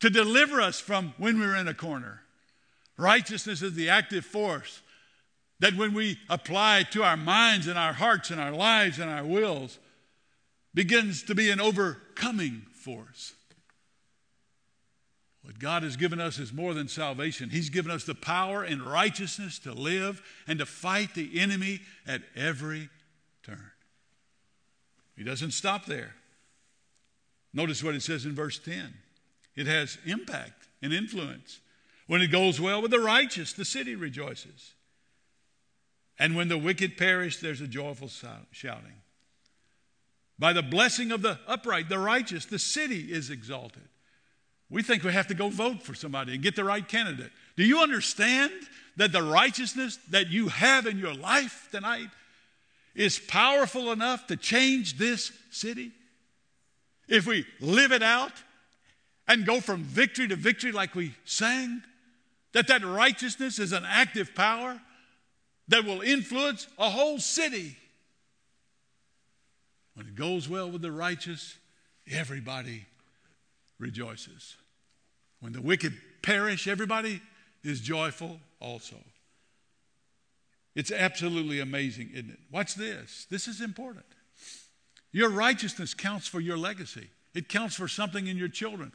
to 0.00 0.10
deliver 0.10 0.60
us 0.60 0.80
from 0.80 1.14
when 1.18 1.38
we're 1.38 1.56
in 1.56 1.68
a 1.68 1.74
corner. 1.74 2.22
Righteousness 2.96 3.62
is 3.62 3.74
the 3.74 3.88
active 3.88 4.24
force 4.24 4.82
that 5.60 5.76
when 5.76 5.94
we 5.94 6.18
apply 6.28 6.84
to 6.90 7.04
our 7.04 7.16
minds 7.16 7.68
and 7.68 7.78
our 7.78 7.92
hearts 7.92 8.30
and 8.30 8.40
our 8.40 8.50
lives 8.50 8.98
and 8.98 9.08
our 9.08 9.24
wills, 9.24 9.78
begins 10.74 11.22
to 11.24 11.34
be 11.34 11.50
an 11.50 11.60
overcoming 11.60 12.62
force. 12.72 13.34
What 15.42 15.58
God 15.58 15.82
has 15.82 15.96
given 15.96 16.20
us 16.20 16.38
is 16.38 16.52
more 16.52 16.72
than 16.72 16.86
salvation. 16.88 17.50
He's 17.50 17.68
given 17.68 17.90
us 17.90 18.04
the 18.04 18.14
power 18.14 18.62
and 18.62 18.82
righteousness 18.82 19.58
to 19.60 19.72
live 19.72 20.22
and 20.46 20.58
to 20.60 20.66
fight 20.66 21.14
the 21.14 21.40
enemy 21.40 21.80
at 22.06 22.22
every 22.36 22.88
turn. 23.42 23.72
He 25.16 25.24
doesn't 25.24 25.50
stop 25.50 25.86
there. 25.86 26.14
Notice 27.52 27.82
what 27.82 27.94
it 27.94 28.02
says 28.02 28.24
in 28.24 28.34
verse 28.34 28.58
10 28.58 28.94
it 29.54 29.66
has 29.66 29.98
impact 30.06 30.68
and 30.80 30.92
influence. 30.92 31.60
When 32.06 32.22
it 32.22 32.28
goes 32.28 32.60
well 32.60 32.80
with 32.80 32.90
the 32.90 33.00
righteous, 33.00 33.52
the 33.52 33.64
city 33.64 33.94
rejoices. 33.94 34.72
And 36.18 36.36
when 36.36 36.48
the 36.48 36.58
wicked 36.58 36.96
perish, 36.96 37.38
there's 37.38 37.60
a 37.60 37.66
joyful 37.66 38.08
shouting. 38.50 39.01
By 40.42 40.52
the 40.52 40.60
blessing 40.60 41.12
of 41.12 41.22
the 41.22 41.38
upright, 41.46 41.88
the 41.88 42.00
righteous, 42.00 42.46
the 42.46 42.58
city 42.58 43.12
is 43.12 43.30
exalted. 43.30 43.84
We 44.68 44.82
think 44.82 45.04
we 45.04 45.12
have 45.12 45.28
to 45.28 45.34
go 45.34 45.48
vote 45.50 45.84
for 45.84 45.94
somebody 45.94 46.34
and 46.34 46.42
get 46.42 46.56
the 46.56 46.64
right 46.64 46.86
candidate. 46.86 47.30
Do 47.56 47.62
you 47.62 47.78
understand 47.78 48.50
that 48.96 49.12
the 49.12 49.22
righteousness 49.22 50.00
that 50.10 50.30
you 50.30 50.48
have 50.48 50.88
in 50.88 50.98
your 50.98 51.14
life 51.14 51.68
tonight 51.70 52.08
is 52.96 53.20
powerful 53.20 53.92
enough 53.92 54.26
to 54.26 54.36
change 54.36 54.98
this 54.98 55.30
city? 55.52 55.92
If 57.06 57.24
we 57.24 57.46
live 57.60 57.92
it 57.92 58.02
out 58.02 58.32
and 59.28 59.46
go 59.46 59.60
from 59.60 59.84
victory 59.84 60.26
to 60.26 60.34
victory 60.34 60.72
like 60.72 60.96
we 60.96 61.14
sang, 61.24 61.84
that 62.52 62.66
that 62.66 62.84
righteousness 62.84 63.60
is 63.60 63.70
an 63.70 63.84
active 63.86 64.34
power 64.34 64.80
that 65.68 65.84
will 65.84 66.00
influence 66.00 66.66
a 66.80 66.90
whole 66.90 67.20
city. 67.20 67.76
When 69.94 70.06
it 70.06 70.14
goes 70.14 70.48
well 70.48 70.70
with 70.70 70.82
the 70.82 70.92
righteous, 70.92 71.56
everybody 72.10 72.86
rejoices. 73.78 74.56
When 75.40 75.52
the 75.52 75.60
wicked 75.60 75.92
perish, 76.22 76.66
everybody 76.68 77.20
is 77.62 77.80
joyful 77.80 78.38
also. 78.60 78.96
It's 80.74 80.90
absolutely 80.90 81.60
amazing, 81.60 82.10
isn't 82.14 82.30
it? 82.30 82.38
Watch 82.50 82.74
this. 82.74 83.26
This 83.30 83.46
is 83.46 83.60
important. 83.60 84.06
Your 85.12 85.28
righteousness 85.28 85.92
counts 85.92 86.26
for 86.26 86.40
your 86.40 86.56
legacy, 86.56 87.10
it 87.34 87.48
counts 87.48 87.74
for 87.74 87.88
something 87.88 88.26
in 88.26 88.38
your 88.38 88.48
children, 88.48 88.92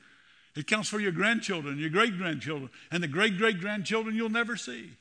it 0.55 0.65
counts 0.65 0.89
for 0.89 0.99
your 0.99 1.11
grandchildren, 1.11 1.77
your 1.77 1.91
great 1.91 2.17
grandchildren, 2.17 2.71
and 2.91 3.03
the 3.03 3.07
great 3.07 3.37
great 3.37 3.59
grandchildren 3.59 4.15
you'll 4.15 4.29
never 4.29 4.55
see. 4.55 4.97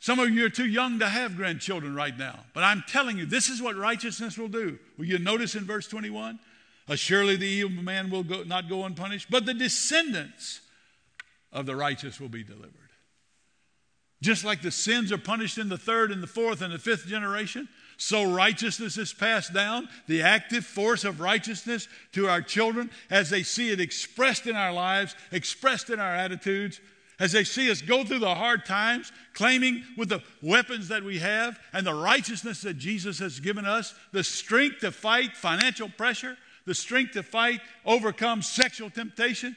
Some 0.00 0.18
of 0.18 0.30
you 0.30 0.46
are 0.46 0.50
too 0.50 0.66
young 0.66 0.98
to 1.00 1.08
have 1.08 1.36
grandchildren 1.36 1.94
right 1.94 2.16
now, 2.16 2.40
but 2.54 2.64
I'm 2.64 2.82
telling 2.88 3.18
you, 3.18 3.26
this 3.26 3.50
is 3.50 3.60
what 3.60 3.76
righteousness 3.76 4.38
will 4.38 4.48
do. 4.48 4.78
Will 4.96 5.04
you 5.04 5.18
notice 5.18 5.54
in 5.54 5.64
verse 5.64 5.86
21? 5.86 6.38
Uh, 6.88 6.96
surely 6.96 7.36
the 7.36 7.46
evil 7.46 7.82
man 7.82 8.10
will 8.10 8.22
go, 8.22 8.42
not 8.42 8.68
go 8.68 8.84
unpunished, 8.84 9.28
but 9.30 9.44
the 9.44 9.52
descendants 9.52 10.62
of 11.52 11.66
the 11.66 11.76
righteous 11.76 12.18
will 12.18 12.30
be 12.30 12.42
delivered. 12.42 12.72
Just 14.22 14.42
like 14.42 14.62
the 14.62 14.70
sins 14.70 15.12
are 15.12 15.18
punished 15.18 15.58
in 15.58 15.68
the 15.68 15.78
third 15.78 16.10
and 16.10 16.22
the 16.22 16.26
fourth 16.26 16.62
and 16.62 16.72
the 16.72 16.78
fifth 16.78 17.06
generation, 17.06 17.68
so 17.98 18.32
righteousness 18.32 18.96
is 18.96 19.12
passed 19.12 19.52
down, 19.52 19.86
the 20.08 20.22
active 20.22 20.64
force 20.64 21.04
of 21.04 21.20
righteousness 21.20 21.88
to 22.12 22.26
our 22.26 22.40
children 22.40 22.90
as 23.10 23.28
they 23.28 23.42
see 23.42 23.70
it 23.70 23.80
expressed 23.80 24.46
in 24.46 24.56
our 24.56 24.72
lives, 24.72 25.14
expressed 25.30 25.90
in 25.90 26.00
our 26.00 26.14
attitudes, 26.14 26.80
as 27.20 27.32
they 27.32 27.44
see 27.44 27.70
us 27.70 27.82
go 27.82 28.02
through 28.02 28.18
the 28.18 28.34
hard 28.34 28.64
times, 28.64 29.12
claiming 29.34 29.84
with 29.96 30.08
the 30.08 30.22
weapons 30.42 30.88
that 30.88 31.04
we 31.04 31.18
have 31.18 31.60
and 31.72 31.86
the 31.86 31.94
righteousness 31.94 32.62
that 32.62 32.78
Jesus 32.78 33.18
has 33.18 33.38
given 33.38 33.66
us, 33.66 33.94
the 34.12 34.24
strength 34.24 34.80
to 34.80 34.90
fight 34.90 35.36
financial 35.36 35.90
pressure, 35.90 36.36
the 36.64 36.74
strength 36.74 37.12
to 37.12 37.22
fight, 37.22 37.60
overcome 37.84 38.40
sexual 38.40 38.88
temptation, 38.88 39.54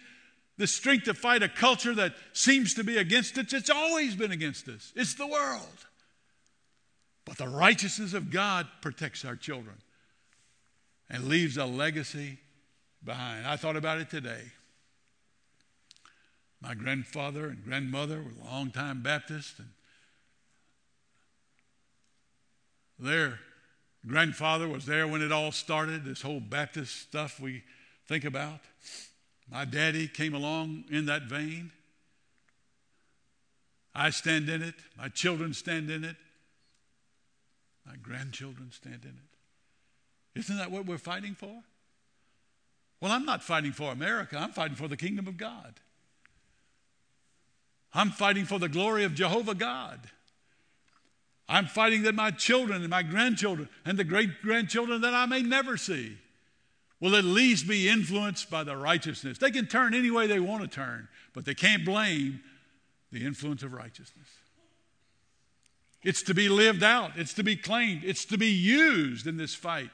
the 0.58 0.68
strength 0.68 1.06
to 1.06 1.14
fight 1.14 1.42
a 1.42 1.50
culture 1.50 1.96
that 1.96 2.14
seems 2.34 2.74
to 2.74 2.84
be 2.84 2.98
against 2.98 3.38
us. 3.38 3.54
It's 3.54 3.70
always 3.70 4.14
been 4.14 4.32
against 4.32 4.68
us, 4.68 4.92
it's 4.96 5.16
the 5.16 5.28
world. 5.28 5.88
But 7.26 7.38
the 7.38 7.48
righteousness 7.48 8.14
of 8.14 8.30
God 8.30 8.68
protects 8.82 9.24
our 9.24 9.38
children 9.38 9.78
and 11.10 11.30
leaves 11.30 11.56
a 11.56 11.66
legacy 11.66 12.40
behind. 13.02 13.48
I 13.48 13.56
thought 13.56 13.78
about 13.78 14.00
it 14.00 14.10
today. 14.10 14.42
My 16.64 16.74
grandfather 16.74 17.48
and 17.50 17.64
grandmother 17.64 18.24
were 18.24 18.50
longtime 18.50 19.04
Baptists, 19.04 19.60
and 19.60 19.68
their 22.98 23.40
Grandfather 24.06 24.68
was 24.68 24.86
there 24.86 25.08
when 25.08 25.22
it 25.22 25.32
all 25.32 25.52
started, 25.52 26.04
this 26.04 26.22
whole 26.22 26.42
Baptist 26.42 27.02
stuff 27.02 27.40
we 27.40 27.64
think 28.06 28.26
about. 28.26 28.60
My 29.50 29.64
daddy 29.64 30.08
came 30.08 30.34
along 30.34 30.86
in 30.90 31.06
that 31.06 31.24
vein. 31.24 31.72
I 33.96 34.10
stand 34.10 34.50
in 34.50 34.62
it. 34.62 34.76
My 34.98 35.08
children 35.08 35.54
stand 35.54 35.90
in 35.90 36.04
it. 36.04 36.18
My 37.86 37.96
grandchildren 38.02 38.72
stand 38.72 39.04
in 39.04 39.12
it. 39.12 40.40
Isn't 40.40 40.58
that 40.58 40.72
what 40.72 40.86
we're 40.86 40.98
fighting 40.98 41.36
for? 41.36 41.64
Well, 43.00 43.12
I'm 43.12 43.26
not 43.26 43.44
fighting 43.44 43.72
for 43.72 43.92
America. 43.92 44.38
I'm 44.38 44.52
fighting 44.52 44.76
for 44.76 44.88
the 44.88 44.98
kingdom 44.98 45.28
of 45.28 45.38
God. 45.38 45.80
I'm 47.94 48.10
fighting 48.10 48.46
for 48.46 48.60
the 48.60 48.70
glory 48.70 49.04
of 49.04 49.14
Jehovah 49.14 49.56
God. 49.56 50.00
I'm 51.48 51.68
fighting 51.68 52.04
that 52.04 52.16
my 52.16 52.32
children 52.32 52.82
and 52.82 52.90
my 52.90 53.04
grandchildren 53.04 53.70
and 53.86 53.98
the 53.98 54.04
great 54.04 54.42
grandchildren 54.42 55.02
that 55.02 55.14
I 55.14 55.26
may 55.26 55.42
never 55.42 55.78
see 55.78 56.18
will 57.00 57.16
at 57.16 57.26
least 57.26 57.68
be 57.68 57.90
influenced 57.90 58.50
by 58.50 58.64
the 58.64 58.78
righteousness. 58.78 59.38
They 59.38 59.52
can 59.52 59.68
turn 59.68 59.94
any 59.94 60.10
way 60.10 60.26
they 60.26 60.40
want 60.40 60.62
to 60.62 60.70
turn, 60.70 61.10
but 61.34 61.44
they 61.46 61.54
can't 61.54 61.86
blame 61.86 62.40
the 63.12 63.26
influence 63.26 63.62
of 63.62 63.74
righteousness. 63.74 64.28
It's 66.02 66.24
to 66.24 66.34
be 66.34 66.50
lived 66.50 66.84
out, 66.84 67.12
it's 67.16 67.34
to 67.36 67.44
be 67.44 67.56
claimed, 67.56 68.04
it's 68.04 68.26
to 68.26 68.38
be 68.38 68.52
used 68.52 69.28
in 69.28 69.38
this 69.38 69.54
fight. 69.54 69.90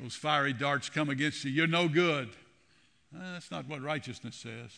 Those 0.00 0.14
fiery 0.14 0.52
darts 0.52 0.88
come 0.88 1.10
against 1.10 1.44
you, 1.44 1.50
you're 1.50 1.66
no 1.66 1.88
good. 1.88 2.30
that's 3.12 3.50
not 3.50 3.68
what 3.68 3.82
righteousness 3.82 4.36
says. 4.36 4.70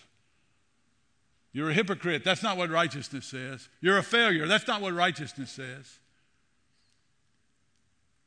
You're 1.55 1.71
a 1.71 1.75
hypocrite. 1.75 2.25
That's 2.25 2.43
not 2.43 2.59
what 2.59 2.69
righteousness 2.69 3.27
says. 3.27 3.69
You're 3.81 3.97
a 3.97 4.03
failure. 4.03 4.47
That's 4.47 4.67
not 4.67 4.83
what 4.83 4.93
righteousness 4.93 5.51
says. 5.51 5.99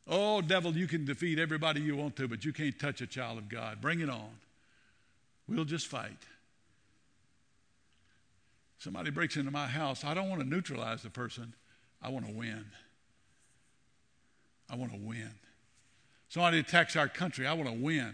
Oh, 0.07 0.41
devil, 0.41 0.75
you 0.75 0.87
can 0.87 1.03
defeat 1.03 1.37
everybody 1.37 1.81
you 1.81 1.97
want 1.97 2.15
to, 2.15 2.29
but 2.29 2.45
you 2.45 2.53
can't 2.53 2.79
touch 2.79 3.01
a 3.01 3.07
child 3.07 3.37
of 3.37 3.49
God. 3.49 3.81
Bring 3.81 3.99
it 3.99 4.09
on. 4.09 4.29
We'll 5.47 5.65
just 5.65 5.87
fight. 5.87 6.17
Somebody 8.79 9.11
breaks 9.11 9.35
into 9.35 9.51
my 9.51 9.67
house. 9.67 10.05
I 10.05 10.13
don't 10.13 10.29
want 10.29 10.41
to 10.41 10.47
neutralize 10.47 11.03
the 11.03 11.09
person, 11.09 11.53
I 12.01 12.09
want 12.09 12.25
to 12.25 12.31
win. 12.31 12.65
I 14.69 14.75
want 14.75 14.93
to 14.93 14.99
win. 14.99 15.31
Somebody 16.29 16.59
attacks 16.59 16.95
our 16.95 17.07
country. 17.07 17.47
I 17.47 17.53
want 17.53 17.69
to 17.69 17.75
win. 17.75 18.13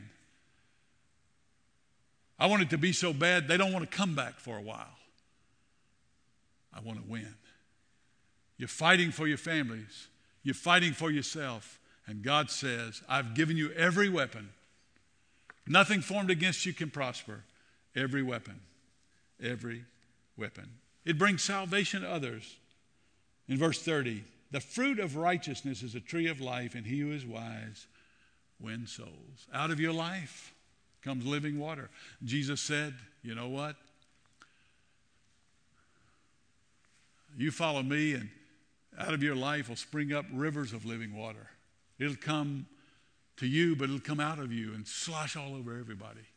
I 2.39 2.45
want 2.47 2.61
it 2.61 2.69
to 2.71 2.77
be 2.77 2.93
so 2.93 3.13
bad 3.13 3.47
they 3.47 3.57
don't 3.57 3.73
want 3.73 3.89
to 3.89 3.95
come 3.95 4.15
back 4.15 4.39
for 4.39 4.57
a 4.57 4.61
while. 4.61 4.97
I 6.75 6.81
want 6.81 7.03
to 7.03 7.11
win. 7.11 7.35
You're 8.57 8.67
fighting 8.67 9.11
for 9.11 9.27
your 9.27 9.37
families, 9.37 10.07
you're 10.43 10.55
fighting 10.55 10.93
for 10.93 11.11
yourself. 11.11 11.79
And 12.05 12.21
God 12.21 12.51
says, 12.51 13.01
I've 13.07 13.33
given 13.33 13.55
you 13.55 13.71
every 13.71 14.09
weapon. 14.09 14.49
Nothing 15.65 16.01
formed 16.01 16.29
against 16.29 16.65
you 16.65 16.73
can 16.73 16.89
prosper. 16.89 17.43
Every 17.95 18.21
weapon. 18.21 18.59
Every 19.41 19.85
weapon. 20.37 20.69
It 21.05 21.17
brings 21.17 21.41
salvation 21.41 22.01
to 22.01 22.09
others. 22.09 22.57
In 23.47 23.57
verse 23.57 23.81
30, 23.81 24.23
the 24.51 24.59
fruit 24.59 24.99
of 24.99 25.15
righteousness 25.15 25.81
is 25.81 25.95
a 25.95 25.99
tree 25.99 26.27
of 26.27 26.41
life, 26.41 26.75
and 26.75 26.85
he 26.85 26.99
who 26.99 27.11
is 27.11 27.25
wise 27.25 27.87
wins 28.59 28.91
souls. 28.91 29.47
Out 29.53 29.71
of 29.71 29.79
your 29.79 29.93
life 29.93 30.53
comes 31.01 31.25
living 31.25 31.59
water. 31.59 31.89
Jesus 32.23 32.61
said, 32.61 32.93
You 33.21 33.35
know 33.35 33.49
what? 33.49 33.75
You 37.37 37.51
follow 37.51 37.81
me, 37.81 38.13
and 38.13 38.29
out 38.97 39.13
of 39.13 39.23
your 39.23 39.35
life 39.35 39.69
will 39.69 39.75
spring 39.75 40.13
up 40.13 40.25
rivers 40.31 40.73
of 40.73 40.85
living 40.85 41.15
water. 41.15 41.49
It'll 41.99 42.15
come 42.15 42.67
to 43.37 43.47
you, 43.47 43.75
but 43.75 43.85
it'll 43.85 43.99
come 43.99 44.19
out 44.19 44.39
of 44.39 44.51
you 44.51 44.73
and 44.73 44.87
slosh 44.87 45.35
all 45.35 45.55
over 45.55 45.77
everybody. 45.79 46.27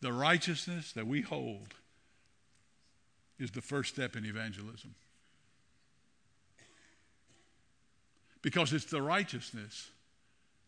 The 0.00 0.12
righteousness 0.12 0.92
that 0.92 1.06
we 1.06 1.22
hold 1.22 1.74
is 3.38 3.50
the 3.50 3.62
first 3.62 3.94
step 3.94 4.16
in 4.16 4.24
evangelism. 4.24 4.94
Because 8.42 8.72
it's 8.72 8.86
the 8.86 9.02
righteousness 9.02 9.88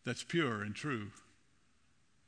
that's 0.04 0.22
pure 0.22 0.62
and 0.62 0.74
true. 0.74 1.08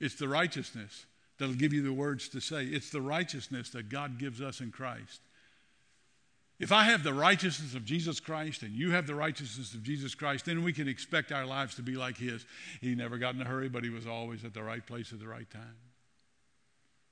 It's 0.00 0.14
the 0.14 0.28
righteousness 0.28 1.07
that'll 1.38 1.54
give 1.54 1.72
you 1.72 1.83
the 1.83 1.92
words 1.92 2.28
to 2.30 2.40
say. 2.40 2.64
It's 2.64 2.90
the 2.90 3.00
righteousness 3.00 3.70
that 3.70 3.88
God 3.88 4.18
gives 4.18 4.40
us 4.40 4.61
in 4.61 4.70
Christ. 4.70 5.20
If 6.64 6.72
I 6.72 6.85
have 6.85 7.03
the 7.03 7.12
righteousness 7.12 7.74
of 7.74 7.85
Jesus 7.85 8.20
Christ 8.20 8.62
and 8.62 8.72
you 8.72 8.92
have 8.92 9.07
the 9.07 9.14
righteousness 9.14 9.74
of 9.74 9.83
Jesus 9.83 10.14
Christ, 10.14 10.46
then 10.46 10.64
we 10.64 10.72
can 10.72 10.88
expect 10.88 11.31
our 11.31 11.44
lives 11.44 11.74
to 11.74 11.83
be 11.83 11.94
like 11.94 12.16
His. 12.16 12.46
He 12.81 12.94
never 12.94 13.18
got 13.18 13.35
in 13.35 13.42
a 13.42 13.44
hurry, 13.44 13.68
but 13.68 13.85
He 13.85 13.90
was 13.90 14.07
always 14.07 14.46
at 14.46 14.55
the 14.55 14.62
right 14.62 14.85
place 14.87 15.12
at 15.12 15.20
the 15.20 15.29
right 15.29 15.50
time. 15.50 15.77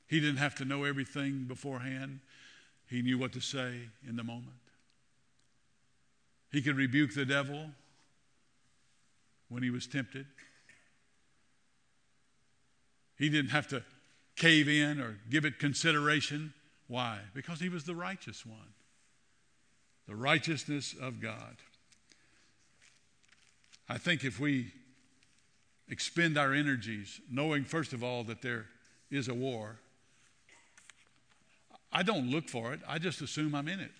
He 0.06 0.20
didn't 0.20 0.38
have 0.38 0.54
to 0.54 0.64
know 0.64 0.84
everything 0.84 1.44
beforehand, 1.44 2.20
He 2.88 3.02
knew 3.02 3.18
what 3.18 3.34
to 3.34 3.42
say 3.42 3.90
in 4.08 4.16
the 4.16 4.24
moment. 4.24 4.56
He 6.50 6.62
could 6.62 6.76
rebuke 6.76 7.12
the 7.12 7.26
devil 7.26 7.72
when 9.50 9.62
he 9.62 9.68
was 9.68 9.86
tempted. 9.86 10.24
He 13.18 13.28
didn't 13.28 13.50
have 13.50 13.68
to 13.68 13.82
cave 14.34 14.66
in 14.66 14.98
or 14.98 15.18
give 15.28 15.44
it 15.44 15.58
consideration. 15.58 16.54
Why? 16.88 17.18
Because 17.34 17.60
he 17.60 17.68
was 17.68 17.84
the 17.84 17.94
righteous 17.94 18.46
one 18.46 18.72
the 20.06 20.16
righteousness 20.16 20.94
of 21.00 21.20
God. 21.20 21.56
I 23.88 23.98
think 23.98 24.24
if 24.24 24.40
we 24.40 24.72
expend 25.88 26.38
our 26.38 26.54
energies 26.54 27.20
knowing, 27.30 27.64
first 27.64 27.92
of 27.92 28.02
all, 28.02 28.24
that 28.24 28.42
there 28.42 28.66
is 29.10 29.28
a 29.28 29.34
war, 29.34 29.76
I 31.92 32.02
don't 32.02 32.30
look 32.30 32.48
for 32.48 32.72
it, 32.72 32.80
I 32.88 32.98
just 32.98 33.20
assume 33.20 33.54
I'm 33.54 33.68
in 33.68 33.80
it. 33.80 33.90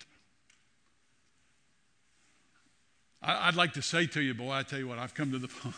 I, 3.21 3.45
would 3.45 3.55
like 3.55 3.73
to 3.73 3.81
say 3.81 4.05
to 4.07 4.21
you, 4.21 4.33
boy, 4.33 4.51
I 4.51 4.63
tell 4.63 4.79
you 4.79 4.87
what, 4.87 4.99
I've 4.99 5.13
come 5.13 5.31
to 5.31 5.39
the 5.39 5.47
point, 5.61 5.75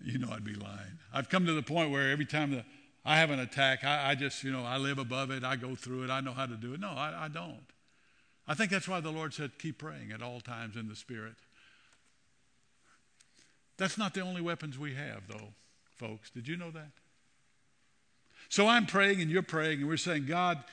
you 0.00 0.18
know 0.18 0.28
I'd 0.30 0.44
be 0.44 0.54
lying. 0.54 0.98
I've 1.14 1.28
come 1.28 1.46
to 1.46 1.52
the 1.52 1.62
point 1.62 1.90
where 1.90 2.10
every 2.10 2.26
time 2.26 2.50
the, 2.50 2.64
I 3.04 3.16
have 3.16 3.30
an 3.30 3.38
attack, 3.38 3.84
I, 3.84 4.10
I, 4.10 4.14
just, 4.14 4.44
you 4.44 4.52
know, 4.52 4.64
I 4.64 4.76
live 4.76 4.98
above 4.98 5.30
it, 5.30 5.44
I 5.44 5.56
go 5.56 5.74
through 5.74 6.04
it, 6.04 6.10
I 6.10 6.20
know 6.20 6.32
how 6.32 6.46
to 6.46 6.56
do 6.56 6.74
it. 6.74 6.80
No, 6.80 6.90
I, 6.90 7.24
I 7.24 7.28
don't. 7.28 7.60
I 8.48 8.54
think 8.54 8.70
that's 8.70 8.88
why 8.88 9.00
the 9.00 9.10
Lord 9.10 9.34
said, 9.34 9.58
keep 9.58 9.78
praying 9.78 10.10
at 10.10 10.22
all 10.22 10.40
times 10.40 10.74
in 10.74 10.88
the 10.88 10.96
Spirit. 10.96 11.34
That's 13.76 13.98
not 13.98 14.14
the 14.14 14.22
only 14.22 14.40
weapons 14.40 14.78
we 14.78 14.94
have, 14.94 15.28
though, 15.28 15.52
folks. 15.96 16.30
Did 16.30 16.48
you 16.48 16.56
know 16.56 16.70
that? 16.70 16.90
So 18.48 18.66
I'm 18.66 18.86
praying 18.86 19.20
and 19.20 19.30
you're 19.30 19.42
praying, 19.42 19.80
and 19.80 19.88
we're 19.88 19.98
saying, 19.98 20.26
God, 20.26 20.64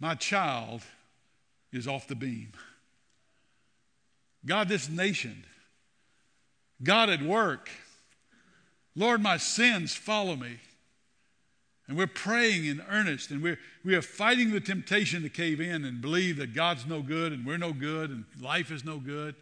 my 0.00 0.14
child 0.14 0.82
is 1.70 1.86
off 1.86 2.08
the 2.08 2.14
beam. 2.14 2.52
God, 4.46 4.68
this 4.68 4.88
nation. 4.88 5.44
God 6.82 7.10
at 7.10 7.22
work. 7.22 7.68
Lord, 8.96 9.20
my 9.20 9.36
sins 9.36 9.94
follow 9.94 10.34
me. 10.34 10.58
And 11.88 11.96
we're 11.96 12.06
praying 12.06 12.66
in 12.66 12.82
earnest 12.90 13.30
and 13.30 13.42
we're, 13.42 13.58
we 13.82 13.94
are 13.94 14.02
fighting 14.02 14.52
the 14.52 14.60
temptation 14.60 15.22
to 15.22 15.30
cave 15.30 15.58
in 15.58 15.86
and 15.86 16.02
believe 16.02 16.36
that 16.36 16.54
God's 16.54 16.86
no 16.86 17.00
good 17.00 17.32
and 17.32 17.46
we're 17.46 17.56
no 17.56 17.72
good 17.72 18.10
and 18.10 18.24
life 18.40 18.70
is 18.70 18.84
no 18.84 18.98
good. 18.98 19.34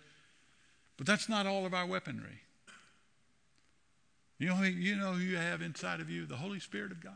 But 0.96 1.06
that's 1.06 1.28
not 1.28 1.44
all 1.44 1.66
of 1.66 1.74
our 1.74 1.86
weaponry. 1.86 2.40
You 4.38 4.48
know, 4.48 4.62
you 4.62 4.96
know 4.96 5.12
who 5.14 5.20
you 5.20 5.36
have 5.36 5.60
inside 5.60 6.00
of 6.00 6.08
you? 6.08 6.24
The 6.24 6.36
Holy 6.36 6.60
Spirit 6.60 6.92
of 6.92 7.02
God. 7.02 7.14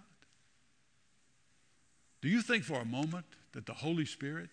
Do 2.22 2.28
you 2.28 2.42
think 2.42 2.64
for 2.64 2.80
a 2.80 2.84
moment 2.84 3.26
that 3.52 3.66
the 3.66 3.72
Holy 3.72 4.06
Spirit 4.06 4.50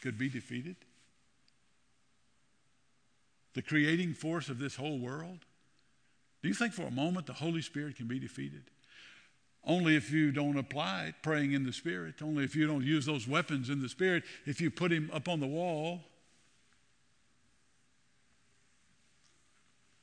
could 0.00 0.16
be 0.16 0.28
defeated? 0.28 0.76
The 3.54 3.62
creating 3.62 4.14
force 4.14 4.48
of 4.48 4.58
this 4.58 4.76
whole 4.76 4.98
world? 4.98 5.40
Do 6.42 6.48
you 6.48 6.54
think 6.54 6.72
for 6.72 6.82
a 6.82 6.90
moment 6.90 7.26
the 7.26 7.32
Holy 7.32 7.62
Spirit 7.62 7.96
can 7.96 8.06
be 8.06 8.18
defeated? 8.18 8.62
Only 9.64 9.94
if 9.94 10.10
you 10.10 10.32
don't 10.32 10.56
apply 10.56 11.14
praying 11.22 11.52
in 11.52 11.64
the 11.64 11.72
Spirit, 11.72 12.22
only 12.22 12.44
if 12.44 12.56
you 12.56 12.66
don't 12.66 12.84
use 12.84 13.04
those 13.04 13.28
weapons 13.28 13.68
in 13.68 13.82
the 13.82 13.88
Spirit, 13.88 14.24
if 14.46 14.60
you 14.60 14.70
put 14.70 14.90
him 14.90 15.10
up 15.12 15.28
on 15.28 15.40
the 15.40 15.46
wall 15.46 16.00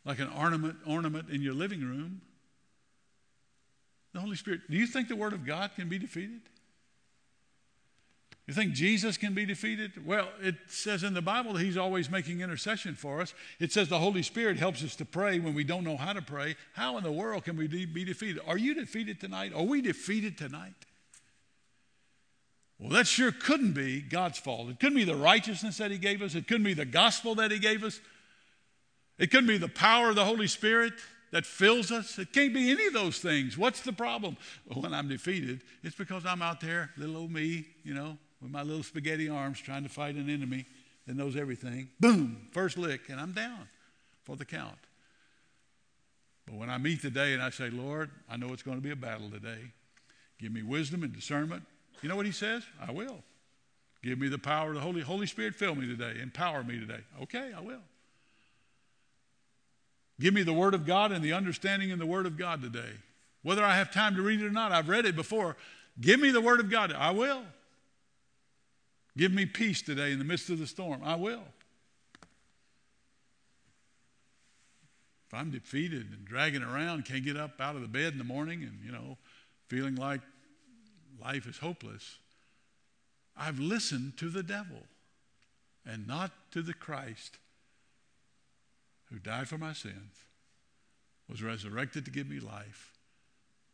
like 0.08 0.20
an 0.20 0.30
ornament, 0.30 0.78
ornament 0.88 1.30
in 1.30 1.42
your 1.42 1.54
living 1.54 1.82
room. 1.82 2.22
The 4.14 4.22
Holy 4.22 4.38
Spirit, 4.38 4.62
do 4.72 4.78
you 4.78 4.88
think 4.88 5.10
the 5.10 5.18
Word 5.18 5.34
of 5.34 5.46
God 5.46 5.72
can 5.76 5.90
be 5.90 6.00
defeated? 6.00 6.42
You 8.48 8.54
think 8.54 8.74
Jesus 8.74 9.18
can 9.18 9.34
be 9.34 9.46
defeated? 9.46 10.06
Well, 10.06 10.30
it 10.42 10.56
says 10.68 11.04
in 11.04 11.14
the 11.14 11.22
Bible 11.22 11.54
that 11.54 11.64
He's 11.64 11.76
always 11.76 12.10
making 12.10 12.40
intercession 12.40 12.96
for 12.96 13.20
us. 13.20 13.34
It 13.60 13.74
says 13.74 13.90
the 13.90 14.00
Holy 14.00 14.24
Spirit 14.24 14.58
helps 14.58 14.82
us 14.86 14.96
to 14.96 15.06
pray 15.06 15.38
when 15.40 15.54
we 15.54 15.66
don't 15.66 15.84
know 15.84 15.98
how 15.98 16.14
to 16.14 16.22
pray. 16.22 16.56
How 16.74 16.98
in 16.98 17.04
the 17.04 17.12
world 17.12 17.44
can 17.44 17.58
we 17.58 17.68
be 17.68 18.06
defeated? 18.06 18.42
Are 18.48 18.58
you 18.58 18.74
defeated 18.74 19.20
tonight? 19.20 19.52
Are 19.54 19.64
we 19.64 19.82
defeated 19.82 20.38
tonight? 20.38 20.74
Well, 22.80 22.92
that 22.92 23.08
sure 23.08 23.34
couldn't 23.34 23.74
be 23.74 24.00
God's 24.00 24.40
fault. 24.40 24.70
It 24.70 24.80
couldn't 24.80 24.98
be 24.98 25.04
the 25.04 25.16
righteousness 25.16 25.78
that 25.78 25.92
He 25.92 25.98
gave 25.98 26.22
us, 26.22 26.34
it 26.34 26.48
couldn't 26.48 26.64
be 26.64 26.74
the 26.74 26.86
gospel 26.86 27.36
that 27.36 27.52
He 27.52 27.60
gave 27.60 27.84
us. 27.84 28.00
It 29.20 29.32
couldn't 29.32 29.48
be 29.48 29.58
the 29.58 29.68
power 29.68 30.10
of 30.10 30.16
the 30.16 30.24
Holy 30.24 30.48
Spirit 30.48 30.94
that 31.32 31.46
fills 31.46 31.92
us. 31.92 32.20
It 32.20 32.32
can't 32.32 32.54
be 32.54 32.72
any 32.72 32.86
of 32.86 32.94
those 32.94 33.18
things. 33.18 33.58
What's 33.58 33.82
the 33.82 33.92
problem? 33.92 34.38
When 34.72 34.94
I'm 34.94 35.10
defeated, 35.10 35.62
it's 35.84 35.96
because 35.96 36.26
I'm 36.26 36.44
out 36.44 36.62
there, 36.62 36.92
little 36.98 37.18
old 37.18 37.32
me, 37.32 37.66
you 37.84 37.96
know, 37.96 38.18
with 38.42 38.52
my 38.52 38.62
little 38.62 38.84
spaghetti 38.84 39.30
arms 39.30 39.60
trying 39.60 39.84
to 39.84 39.90
fight 39.90 40.16
an 40.16 40.30
enemy 40.30 40.66
that 41.08 41.16
knows 41.16 41.36
everything. 41.36 41.90
Boom, 42.00 42.48
first 42.52 42.78
lick, 42.78 43.10
and 43.10 43.20
I'm 43.20 43.32
down 43.32 43.68
for 44.24 44.36
the 44.36 44.46
count. 44.46 44.78
But 46.46 46.56
when 46.56 46.70
I 46.70 46.78
meet 46.78 47.02
today 47.02 47.34
and 47.34 47.42
I 47.42 47.50
say, 47.50 47.70
Lord, 47.70 48.10
I 48.30 48.38
know 48.38 48.54
it's 48.54 48.64
going 48.64 48.78
to 48.78 48.84
be 48.84 48.92
a 48.92 48.96
battle 48.96 49.30
today. 49.30 49.72
Give 50.40 50.52
me 50.52 50.64
wisdom 50.64 51.04
and 51.04 51.14
discernment. 51.14 51.64
You 52.02 52.10
know 52.10 52.16
what 52.16 52.26
he 52.26 52.32
says? 52.32 52.64
I 52.86 52.92
will. 52.92 53.24
Give 54.04 54.20
me 54.20 54.28
the 54.28 54.38
power 54.38 54.70
of 54.70 54.76
the 54.76 54.82
Holy 54.82 55.02
Holy 55.02 55.28
Spirit. 55.28 55.56
Fill 55.56 55.76
me 55.76 55.88
today. 55.88 56.20
Empower 56.22 56.64
me 56.64 56.80
today. 56.80 57.00
Okay, 57.24 57.52
I 57.56 57.62
will. 57.62 57.82
Give 60.20 60.34
me 60.34 60.44
the 60.44 60.54
Word 60.54 60.74
of 60.74 60.86
God 60.86 61.12
and 61.12 61.24
the 61.24 61.34
understanding 61.34 61.90
in 61.90 62.00
the 62.00 62.06
Word 62.06 62.26
of 62.26 62.38
God 62.38 62.62
today. 62.62 62.92
Whether 63.44 63.64
I 63.64 63.76
have 63.76 63.92
time 63.92 64.16
to 64.16 64.22
read 64.22 64.42
it 64.42 64.46
or 64.46 64.52
not, 64.52 64.72
I've 64.72 64.90
read 64.90 65.06
it 65.06 65.16
before. 65.16 65.58
Give 66.00 66.20
me 66.20 66.32
the 66.32 66.42
Word 66.42 66.60
of 66.60 66.70
God. 66.70 66.92
I 66.92 67.12
will. 67.12 67.44
Give 69.18 69.34
me 69.34 69.48
peace 69.48 69.82
today 69.82 70.12
in 70.12 70.20
the 70.20 70.26
midst 70.26 70.50
of 70.52 70.60
the 70.60 70.68
storm. 70.68 71.02
I 71.04 71.16
will. 71.16 71.44
If 75.28 75.34
I'm 75.34 75.50
defeated 75.50 76.12
and 76.12 76.24
dragging 76.24 76.62
around, 76.62 77.06
can't 77.06 77.26
get 77.26 77.36
up 77.36 77.60
out 77.60 77.76
of 77.76 77.82
the 77.82 77.88
bed 77.88 78.14
in 78.14 78.20
the 78.20 78.24
morning 78.24 78.64
and, 78.64 78.80
you 78.86 78.92
know, 78.92 79.18
feeling 79.68 79.96
like 79.96 80.22
life 81.22 81.48
is 81.48 81.58
hopeless, 81.58 82.18
I've 83.36 83.60
listened 83.60 84.18
to 84.18 84.30
the 84.30 84.44
devil 84.44 84.84
and 85.86 86.08
not 86.08 86.32
to 86.52 86.62
the 86.62 86.74
Christ 86.74 87.40
who 89.10 89.20
died 89.20 89.48
for 89.48 89.58
my 89.58 89.74
sins, 89.74 90.26
was 91.30 91.42
resurrected 91.42 92.06
to 92.06 92.12
give 92.12 92.30
me 92.30 92.40
life, 92.40 92.94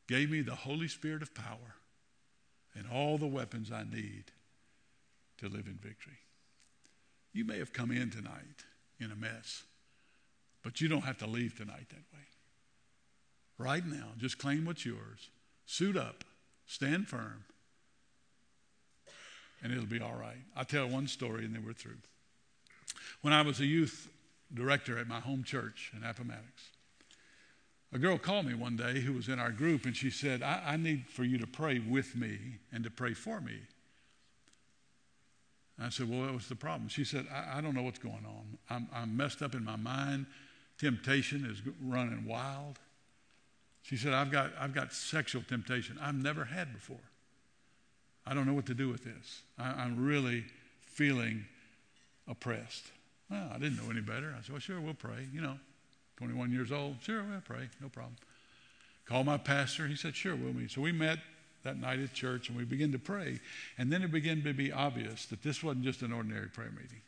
gave 0.08 0.32
me 0.32 0.42
the 0.42 0.56
Holy 0.56 0.88
Spirit 0.88 1.22
of 1.22 1.34
power 1.34 1.76
and 2.76 2.86
all 2.92 3.18
the 3.18 3.28
weapons 3.28 3.72
I 3.72 3.84
need 3.84 4.26
to 5.44 5.50
live 5.50 5.68
in 5.68 5.78
victory. 5.82 6.18
You 7.34 7.46
may 7.46 7.60
have 7.60 7.74
come 7.74 7.92
in 7.92 8.10
tonight 8.10 8.64
in 9.00 9.12
a 9.12 9.16
mess, 9.16 9.64
but 10.64 10.82
you 10.82 10.88
don't 10.88 11.04
have 11.04 11.18
to 11.20 11.28
leave 11.28 11.56
tonight 11.58 11.90
that 11.90 12.14
way. 12.14 12.24
Right 13.58 13.86
now, 13.86 14.08
just 14.18 14.38
claim 14.38 14.66
what's 14.66 14.86
yours, 14.86 15.30
suit 15.66 15.98
up, 15.98 16.24
stand 16.66 17.08
firm, 17.08 17.44
and 19.62 19.72
it'll 19.72 19.86
be 19.86 20.02
all 20.02 20.16
right. 20.16 20.44
I'll 20.56 20.66
tell 20.66 20.88
one 20.88 21.08
story 21.08 21.46
and 21.46 21.54
then 21.54 21.66
we're 21.66 21.74
through. 21.74 22.00
When 23.22 23.34
I 23.34 23.42
was 23.42 23.60
a 23.60 23.66
youth 23.66 24.10
director 24.54 24.98
at 24.98 25.08
my 25.08 25.20
home 25.20 25.44
church 25.44 25.92
in 25.96 26.04
Appomattox. 26.04 26.72
A 27.92 28.00
girl 28.00 28.18
called 28.18 28.46
me 28.46 28.54
one 28.54 28.76
day 28.76 29.00
who 29.02 29.14
was 29.14 29.28
in 29.28 29.40
our 29.40 29.52
group 29.52 29.86
and 29.86 29.96
she 29.96 30.10
said, 30.10 30.42
I, 30.42 30.62
I 30.66 30.78
need 30.78 31.06
for 31.08 31.24
you 31.24 31.38
to 31.38 31.48
pray 31.48 31.80
with 31.80 32.16
me 32.16 32.38
and 32.72 32.84
to 32.84 32.90
pray 32.90 33.14
for 33.14 33.40
me. 33.40 33.60
I 35.80 35.90
said, 35.90 36.10
Well, 36.10 36.34
what's 36.34 36.48
the 36.48 36.56
problem? 36.56 36.90
She 36.90 37.04
said, 37.04 37.26
I, 37.34 37.58
I 37.58 37.62
don't 37.62 37.76
know 37.76 37.84
what's 37.84 38.00
going 38.00 38.26
on. 38.26 38.58
I'm, 38.70 38.88
I'm 38.94 39.18
messed 39.18 39.42
up 39.42 39.56
in 39.56 39.64
my 39.64 39.76
mind. 39.76 40.26
Temptation 40.78 41.46
is 41.46 41.62
running 41.82 42.26
wild. 42.26 42.80
She 43.84 43.98
said, 43.98 44.14
I've 44.14 44.32
got, 44.32 44.52
I've 44.60 44.74
got 44.74 44.94
sexual 44.94 45.42
temptation 45.42 45.98
I've 46.02 46.16
never 46.16 46.46
had 46.46 46.74
before. 46.74 46.98
I 48.26 48.34
don't 48.34 48.48
know 48.48 48.54
what 48.54 48.66
to 48.68 48.74
do 48.74 48.90
with 48.90 49.04
this. 49.04 49.42
I, 49.58 49.84
I'm 49.84 50.04
really 50.04 50.46
feeling 50.82 51.46
oppressed. 52.28 52.92
Well, 53.30 53.50
I 53.54 53.58
didn't 53.58 53.78
know 53.78 53.92
any 53.92 54.02
better. 54.02 54.34
I 54.38 54.42
said, 54.42 54.52
Well, 54.52 54.60
sure, 54.60 54.80
we'll 54.80 54.94
pray. 54.94 55.28
You 55.34 55.42
know, 55.42 55.58
21 56.18 56.52
years 56.52 56.72
old. 56.72 56.98
Sure, 57.02 57.24
we'll 57.24 57.42
pray. 57.42 57.70
No 57.82 57.90
problem. 57.90 58.16
Called 59.06 59.26
my 59.26 59.38
pastor. 59.38 59.88
He 59.88 59.96
said, 59.96 60.16
Sure, 60.16 60.36
we'll 60.36 60.54
meet. 60.54 60.72
So 60.72 60.82
we 60.82 60.92
met 60.92 61.20
that 61.64 61.80
night 61.80 62.00
at 62.00 62.14
church 62.14 62.50
and 62.50 62.58
we 62.58 62.66
began 62.66 62.92
to 62.92 63.00
pray. 63.00 63.40
And 63.78 63.92
then 63.92 64.04
it 64.04 64.12
began 64.12 64.44
to 64.44 64.54
be 64.54 64.72
obvious 64.72 65.26
that 65.28 65.44
this 65.44 65.64
wasn't 65.64 65.86
just 65.86 66.02
an 66.02 66.12
ordinary 66.12 66.48
prayer 66.48 66.72
meeting. 66.72 67.02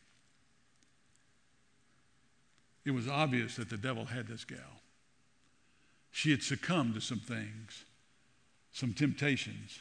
It 2.84 2.92
was 2.92 3.08
obvious 3.08 3.56
that 3.56 3.68
the 3.68 3.76
devil 3.76 4.06
had 4.06 4.28
this 4.28 4.44
gal. 4.44 4.80
She 6.12 6.30
had 6.30 6.42
succumbed 6.42 6.94
to 6.94 7.00
some 7.00 7.18
things, 7.18 7.84
some 8.72 8.94
temptations. 8.94 9.80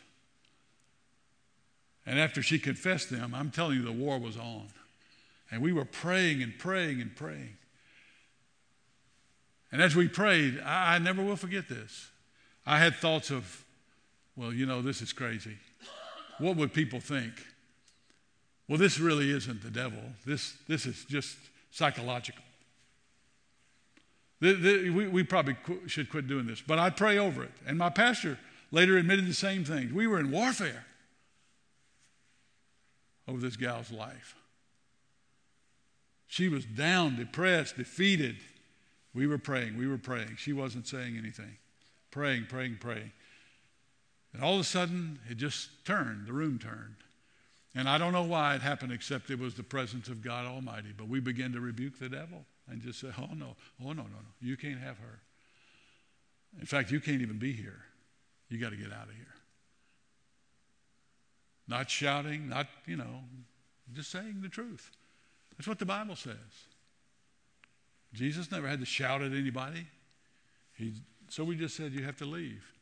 And 2.06 2.20
after 2.20 2.42
she 2.42 2.60
confessed 2.60 3.10
them, 3.10 3.34
I'm 3.34 3.52
telling 3.52 3.78
you, 3.78 3.84
the 3.84 3.92
war 3.92 4.20
was 4.20 4.38
on. 4.38 4.68
And 5.52 5.62
we 5.62 5.72
were 5.72 5.86
praying 5.86 6.42
and 6.44 6.58
praying 6.58 7.02
and 7.02 7.16
praying. 7.16 7.58
And 9.72 9.82
as 9.82 9.96
we 9.96 10.08
prayed, 10.08 10.60
I, 10.66 10.96
I 10.96 11.00
never 11.00 11.24
will 11.24 11.36
forget 11.36 11.68
this. 11.70 12.10
I 12.66 12.80
had 12.80 12.96
thoughts 12.96 13.30
of, 13.30 13.65
well, 14.36 14.54
you 14.54 14.66
know, 14.66 14.82
this 14.82 15.02
is 15.02 15.14
crazy. 15.14 15.58
What 16.40 16.58
would 16.58 16.74
people 16.74 17.00
think? 17.00 17.34
Well, 18.68 18.78
this 18.78 19.00
really 19.00 19.32
isn't 19.32 19.62
the 19.62 19.70
devil. 19.70 20.00
This, 20.26 20.56
this 20.68 20.86
is 20.86 21.06
just 21.06 21.38
psychological. 21.72 22.44
The, 24.42 24.54
the, 24.54 24.90
we, 24.90 25.08
we 25.08 25.24
probably 25.24 25.56
qu- 25.64 25.88
should 25.88 26.10
quit 26.10 26.28
doing 26.28 26.48
this. 26.48 26.62
But 26.62 26.80
I 26.80 26.90
pray 26.90 27.18
over 27.18 27.44
it. 27.44 27.52
And 27.66 27.78
my 27.78 27.90
pastor 27.90 28.38
later 28.72 28.98
admitted 28.98 29.28
the 29.28 29.34
same 29.34 29.64
thing. 29.64 29.94
We 29.94 30.08
were 30.08 30.20
in 30.20 30.32
warfare 30.32 30.86
over 33.28 33.40
this 33.40 33.56
gal's 33.56 33.92
life. 33.92 34.36
She 36.28 36.50
was 36.50 36.66
down, 36.66 37.16
depressed, 37.16 37.78
defeated. 37.78 38.38
We 39.14 39.28
were 39.28 39.38
praying, 39.38 39.78
we 39.78 39.88
were 39.88 39.98
praying. 39.98 40.36
She 40.38 40.52
wasn't 40.54 40.88
saying 40.88 41.18
anything. 41.18 41.58
Praying, 42.12 42.48
praying, 42.50 42.78
praying. 42.82 43.12
And 44.36 44.44
all 44.44 44.56
of 44.56 44.60
a 44.60 44.66
sudden, 44.66 45.18
it 45.30 45.38
just 45.38 45.86
turned, 45.86 46.28
the 46.28 46.34
room 46.34 46.60
turned. 46.60 46.96
And 47.74 47.88
I 47.88 47.98
don't 47.98 48.12
know 48.12 48.24
why 48.24 48.56
it 48.56 48.62
happened, 48.62 48.92
except 48.92 49.30
it 49.30 49.40
was 49.40 49.54
the 49.54 49.64
presence 49.64 50.10
of 50.10 50.22
God 50.22 50.46
Almighty. 50.46 50.94
But 50.96 51.08
we 51.08 51.22
began 51.22 51.54
to 51.54 51.62
rebuke 51.62 52.00
the 52.00 52.10
devil 52.10 52.44
and 52.70 52.82
just 52.82 53.00
say, 53.00 53.08
oh, 53.18 53.34
no, 53.34 53.56
oh, 53.82 53.94
no, 53.94 53.94
no, 53.94 54.04
no. 54.04 54.32
You 54.42 54.58
can't 54.58 54.80
have 54.80 54.98
her. 54.98 55.20
In 56.60 56.66
fact, 56.66 56.92
you 56.92 57.00
can't 57.00 57.22
even 57.22 57.38
be 57.38 57.54
here. 57.54 57.80
You 58.50 58.58
got 58.58 58.72
to 58.72 58.76
get 58.76 58.92
out 58.92 59.08
of 59.08 59.16
here. 59.16 59.26
Not 61.70 61.90
shouting, 61.90 62.50
not, 62.50 62.68
you 62.86 62.98
know, 62.98 63.22
just 63.94 64.12
saying 64.12 64.40
the 64.42 64.50
truth. 64.50 64.92
That's 65.58 65.68
what 65.68 65.80
the 65.80 65.86
Bible 65.86 66.18
says. 66.18 66.36
Jesus 68.14 68.52
never 68.52 68.68
had 68.68 68.82
to 68.82 68.86
shout 68.86 69.22
at 69.22 69.32
anybody. 69.32 69.88
He, 70.74 70.94
so 71.30 71.46
we 71.46 71.56
just 71.56 71.78
said, 71.78 71.94
You 71.94 72.04
have 72.04 72.18
to 72.18 72.26
leave. 72.26 72.75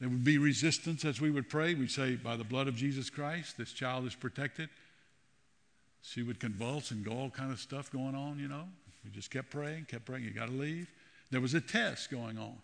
There 0.00 0.08
would 0.08 0.24
be 0.24 0.38
resistance 0.38 1.04
as 1.04 1.20
we 1.20 1.30
would 1.30 1.48
pray. 1.48 1.74
We'd 1.74 1.90
say, 1.90 2.16
By 2.16 2.36
the 2.36 2.44
blood 2.44 2.68
of 2.68 2.76
Jesus 2.76 3.08
Christ, 3.08 3.56
this 3.56 3.72
child 3.72 4.06
is 4.06 4.14
protected. 4.14 4.68
She 6.02 6.22
would 6.22 6.38
convulse 6.38 6.90
and 6.90 7.04
go 7.04 7.12
all 7.12 7.30
kind 7.30 7.50
of 7.50 7.58
stuff 7.58 7.90
going 7.90 8.14
on, 8.14 8.38
you 8.38 8.48
know. 8.48 8.64
We 9.04 9.10
just 9.10 9.30
kept 9.30 9.50
praying, 9.50 9.86
kept 9.86 10.04
praying. 10.04 10.24
You 10.24 10.30
got 10.30 10.46
to 10.46 10.52
leave. 10.52 10.88
There 11.30 11.40
was 11.40 11.54
a 11.54 11.60
test 11.60 12.10
going 12.10 12.38
on. 12.38 12.56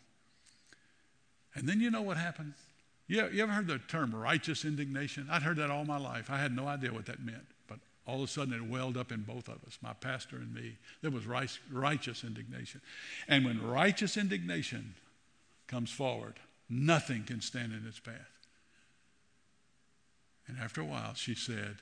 And 1.54 1.68
then 1.68 1.80
you 1.80 1.90
know 1.90 2.02
what 2.02 2.16
happened? 2.16 2.54
You, 3.08 3.28
you 3.32 3.42
ever 3.42 3.52
heard 3.52 3.66
the 3.66 3.78
term 3.78 4.14
righteous 4.14 4.64
indignation? 4.64 5.28
I'd 5.30 5.42
heard 5.42 5.56
that 5.56 5.70
all 5.70 5.84
my 5.84 5.98
life. 5.98 6.30
I 6.30 6.38
had 6.38 6.54
no 6.54 6.66
idea 6.66 6.92
what 6.92 7.06
that 7.06 7.24
meant 7.24 7.44
But 7.66 7.78
all 8.06 8.22
of 8.22 8.28
a 8.28 8.32
sudden 8.32 8.54
it 8.54 8.64
welled 8.64 8.96
up 8.96 9.12
in 9.12 9.22
both 9.22 9.48
of 9.48 9.56
us, 9.66 9.78
my 9.82 9.92
pastor 9.92 10.36
and 10.36 10.54
me. 10.54 10.76
There 11.02 11.10
was 11.10 11.26
righteous 11.26 12.24
indignation. 12.24 12.80
And 13.28 13.44
when 13.44 13.60
righteous 13.60 14.16
indignation 14.16 14.94
comes 15.66 15.90
forward, 15.90 16.34
nothing 16.72 17.24
can 17.24 17.40
stand 17.40 17.72
in 17.72 17.86
its 17.86 18.00
path. 18.00 18.14
And 20.48 20.56
after 20.58 20.80
a 20.80 20.84
while, 20.84 21.14
she 21.14 21.34
said, 21.34 21.76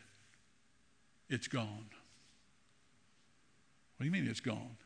It's 1.29 1.48
gone. 1.48 1.87
What 3.96 4.05
do 4.05 4.05
you 4.05 4.11
mean 4.11 4.26
it's 4.26 4.40
gone? 4.40 4.76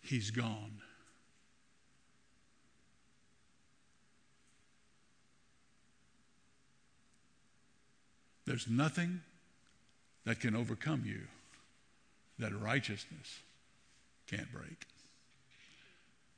He's 0.00 0.30
gone. 0.30 0.80
There's 8.46 8.68
nothing 8.68 9.22
that 10.24 10.40
can 10.40 10.54
overcome 10.54 11.04
you 11.06 11.22
that 12.38 12.58
righteousness 12.58 13.40
can't 14.26 14.50
break. 14.52 14.86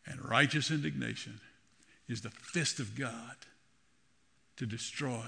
And 0.07 0.25
righteous 0.25 0.71
indignation 0.71 1.41
is 2.09 2.21
the 2.21 2.31
fist 2.31 2.79
of 2.79 2.99
God 2.99 3.37
to 4.57 4.67
destroy 4.67 5.25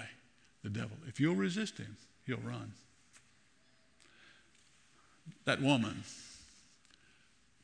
the 0.62 0.70
devil. 0.70 0.96
If 1.06 1.20
you'll 1.20 1.34
resist 1.34 1.78
him, 1.78 1.96
he'll 2.26 2.38
run. 2.38 2.72
That 5.44 5.62
woman 5.62 6.02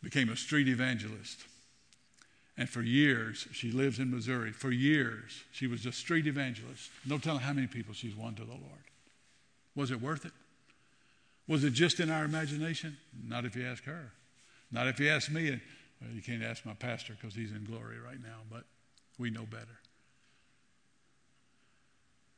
became 0.02 0.28
a 0.28 0.36
street 0.36 0.68
evangelist. 0.68 1.44
And 2.56 2.68
for 2.68 2.82
years, 2.82 3.48
she 3.52 3.72
lives 3.72 3.98
in 3.98 4.10
Missouri. 4.10 4.52
For 4.52 4.70
years, 4.70 5.42
she 5.50 5.66
was 5.66 5.84
a 5.86 5.92
street 5.92 6.26
evangelist. 6.26 6.90
No 7.04 7.18
telling 7.18 7.40
how 7.40 7.52
many 7.52 7.66
people 7.66 7.94
she's 7.94 8.14
won 8.14 8.34
to 8.36 8.44
the 8.44 8.52
Lord. 8.52 8.84
Was 9.74 9.90
it 9.90 10.00
worth 10.00 10.24
it? 10.24 10.32
Was 11.48 11.64
it 11.64 11.72
just 11.72 12.00
in 12.00 12.10
our 12.10 12.24
imagination? 12.24 12.96
Not 13.26 13.44
if 13.44 13.56
you 13.56 13.66
ask 13.66 13.84
her. 13.84 14.12
Not 14.70 14.86
if 14.86 15.00
you 15.00 15.08
ask 15.10 15.30
me. 15.30 15.60
Well, 16.00 16.10
you 16.12 16.22
can't 16.22 16.42
ask 16.42 16.64
my 16.64 16.74
pastor 16.74 17.16
because 17.20 17.34
he's 17.34 17.50
in 17.50 17.64
glory 17.64 17.98
right 17.98 18.22
now, 18.22 18.38
but 18.50 18.64
we 19.18 19.30
know 19.30 19.44
better. 19.44 19.78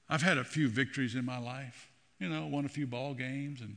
I've 0.09 0.22
had 0.22 0.39
a 0.39 0.45
few 0.45 0.68
victories 0.68 1.14
in 1.14 1.24
my 1.24 1.39
life. 1.39 1.89
You 2.18 2.29
know, 2.29 2.47
won 2.47 2.64
a 2.64 2.68
few 2.68 2.87
ball 2.87 3.14
games 3.14 3.61
and, 3.61 3.77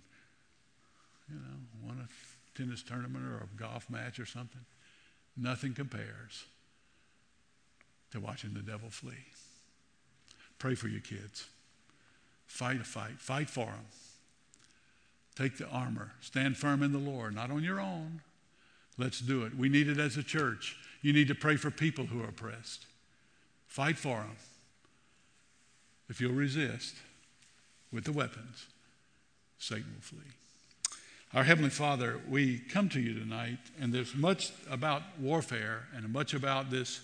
you 1.27 1.35
know, 1.35 1.87
won 1.87 1.97
a 1.99 2.57
tennis 2.57 2.83
tournament 2.83 3.25
or 3.25 3.37
a 3.37 3.59
golf 3.59 3.89
match 3.89 4.19
or 4.19 4.25
something. 4.25 4.61
Nothing 5.35 5.73
compares 5.73 6.45
to 8.11 8.19
watching 8.19 8.53
the 8.53 8.61
devil 8.61 8.89
flee. 8.89 9.25
Pray 10.57 10.75
for 10.75 10.87
your 10.87 11.01
kids. 11.01 11.47
Fight 12.47 12.81
a 12.81 12.83
fight. 12.83 13.19
Fight 13.19 13.49
for 13.49 13.65
them. 13.65 13.85
Take 15.35 15.57
the 15.57 15.67
armor. 15.67 16.11
Stand 16.19 16.57
firm 16.57 16.83
in 16.83 16.91
the 16.91 16.97
Lord, 16.97 17.35
not 17.35 17.49
on 17.51 17.63
your 17.63 17.79
own. 17.79 18.21
Let's 18.97 19.21
do 19.21 19.43
it. 19.43 19.55
We 19.55 19.69
need 19.69 19.87
it 19.87 19.97
as 19.97 20.17
a 20.17 20.23
church. 20.23 20.75
You 21.01 21.13
need 21.13 21.29
to 21.29 21.35
pray 21.35 21.55
for 21.55 21.71
people 21.71 22.05
who 22.05 22.21
are 22.21 22.27
oppressed. 22.27 22.85
Fight 23.69 23.99
for 23.99 24.17
them. 24.17 24.35
If 26.09 26.19
you'll 26.19 26.33
resist 26.33 26.95
with 27.93 28.03
the 28.03 28.11
weapons, 28.11 28.65
Satan 29.59 29.93
will 29.93 30.01
flee. 30.01 30.31
Our 31.35 31.43
Heavenly 31.43 31.69
Father, 31.69 32.19
we 32.27 32.57
come 32.57 32.89
to 32.89 32.99
you 32.99 33.13
tonight, 33.13 33.59
and 33.79 33.93
there's 33.93 34.15
much 34.15 34.51
about 34.71 35.03
warfare 35.19 35.83
and 35.95 36.11
much 36.11 36.33
about 36.33 36.71
this 36.71 37.01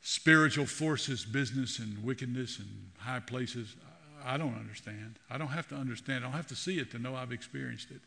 spiritual 0.00 0.64
forces 0.64 1.26
business 1.26 1.78
and 1.80 2.02
wickedness 2.02 2.58
and 2.58 2.68
high 2.98 3.20
places. 3.20 3.76
I 4.24 4.38
don't 4.38 4.56
understand. 4.56 5.16
I 5.30 5.36
don't 5.36 5.48
have 5.48 5.68
to 5.68 5.74
understand. 5.74 6.24
I 6.24 6.28
don't 6.28 6.36
have 6.36 6.46
to 6.46 6.56
see 6.56 6.78
it 6.78 6.90
to 6.92 6.98
know 6.98 7.14
I've 7.14 7.32
experienced 7.32 7.90
it. 7.90 8.00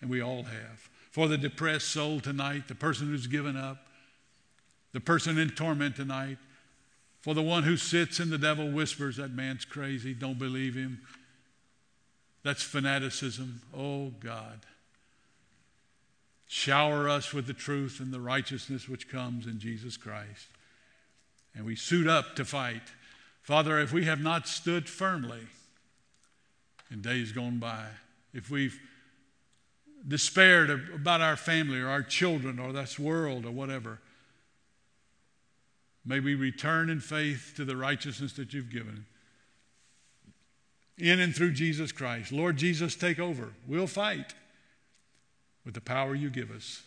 And 0.00 0.08
we 0.08 0.22
all 0.22 0.44
have. 0.44 0.88
For 1.10 1.28
the 1.28 1.36
depressed 1.36 1.88
soul 1.88 2.20
tonight, 2.20 2.68
the 2.68 2.74
person 2.74 3.08
who's 3.08 3.26
given 3.26 3.54
up, 3.54 3.86
the 4.94 5.00
person 5.00 5.36
in 5.36 5.50
torment 5.50 5.96
tonight, 5.96 6.38
for 7.20 7.34
the 7.34 7.42
one 7.42 7.64
who 7.64 7.76
sits 7.76 8.18
and 8.18 8.30
the 8.30 8.38
devil 8.38 8.70
whispers, 8.70 9.16
that 9.16 9.32
man's 9.32 9.64
crazy, 9.64 10.14
don't 10.14 10.38
believe 10.38 10.74
him. 10.74 11.00
That's 12.42 12.62
fanaticism. 12.62 13.60
Oh 13.76 14.12
God. 14.20 14.60
Shower 16.46 17.08
us 17.08 17.32
with 17.32 17.46
the 17.46 17.52
truth 17.52 18.00
and 18.00 18.12
the 18.12 18.20
righteousness 18.20 18.88
which 18.88 19.08
comes 19.08 19.46
in 19.46 19.60
Jesus 19.60 19.96
Christ. 19.96 20.48
And 21.54 21.64
we 21.64 21.76
suit 21.76 22.08
up 22.08 22.36
to 22.36 22.44
fight. 22.44 22.82
Father, 23.42 23.78
if 23.78 23.92
we 23.92 24.04
have 24.04 24.20
not 24.20 24.48
stood 24.48 24.88
firmly 24.88 25.42
in 26.90 27.02
days 27.02 27.32
gone 27.32 27.58
by, 27.58 27.84
if 28.32 28.50
we've 28.50 28.80
despaired 30.06 30.70
about 30.94 31.20
our 31.20 31.36
family 31.36 31.80
or 31.80 31.88
our 31.88 32.02
children 32.02 32.58
or 32.58 32.72
this 32.72 32.98
world 32.98 33.44
or 33.44 33.50
whatever, 33.50 34.00
may 36.04 36.20
we 36.20 36.34
return 36.34 36.90
in 36.90 37.00
faith 37.00 37.52
to 37.56 37.64
the 37.64 37.76
righteousness 37.76 38.32
that 38.34 38.52
you've 38.52 38.70
given 38.70 39.06
in 41.00 41.20
and 41.20 41.34
through 41.34 41.52
Jesus 41.52 41.92
Christ. 41.92 42.30
Lord 42.30 42.56
Jesus, 42.56 42.94
take 42.94 43.18
over. 43.18 43.50
We'll 43.66 43.86
fight 43.86 44.34
with 45.64 45.74
the 45.74 45.80
power 45.80 46.14
you 46.14 46.30
give 46.30 46.50
us. 46.50 46.82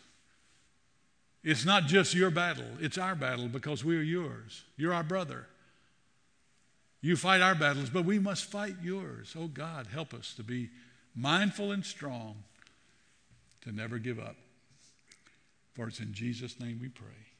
It's 1.43 1.65
not 1.65 1.87
just 1.87 2.13
your 2.13 2.31
battle, 2.31 2.65
it's 2.79 2.97
our 2.97 3.15
battle 3.15 3.47
because 3.47 3.83
we 3.83 3.97
are 3.97 4.03
yours. 4.03 4.63
You're 4.77 4.93
our 4.93 5.03
brother. 5.03 5.47
You 7.01 7.17
fight 7.17 7.41
our 7.41 7.55
battles, 7.55 7.89
but 7.89 8.05
we 8.05 8.17
must 8.17 8.45
fight 8.45 8.75
yours. 8.81 9.35
Oh 9.37 9.47
God, 9.47 9.87
help 9.87 10.13
us 10.13 10.33
to 10.35 10.43
be 10.43 10.69
mindful 11.13 11.71
and 11.71 11.85
strong, 11.85 12.43
to 13.61 13.73
never 13.73 13.97
give 13.97 14.19
up. 14.19 14.37
For 15.73 15.87
it's 15.87 15.99
in 15.99 16.13
Jesus' 16.13 16.59
name 16.61 16.79
we 16.81 16.87
pray. 16.87 17.32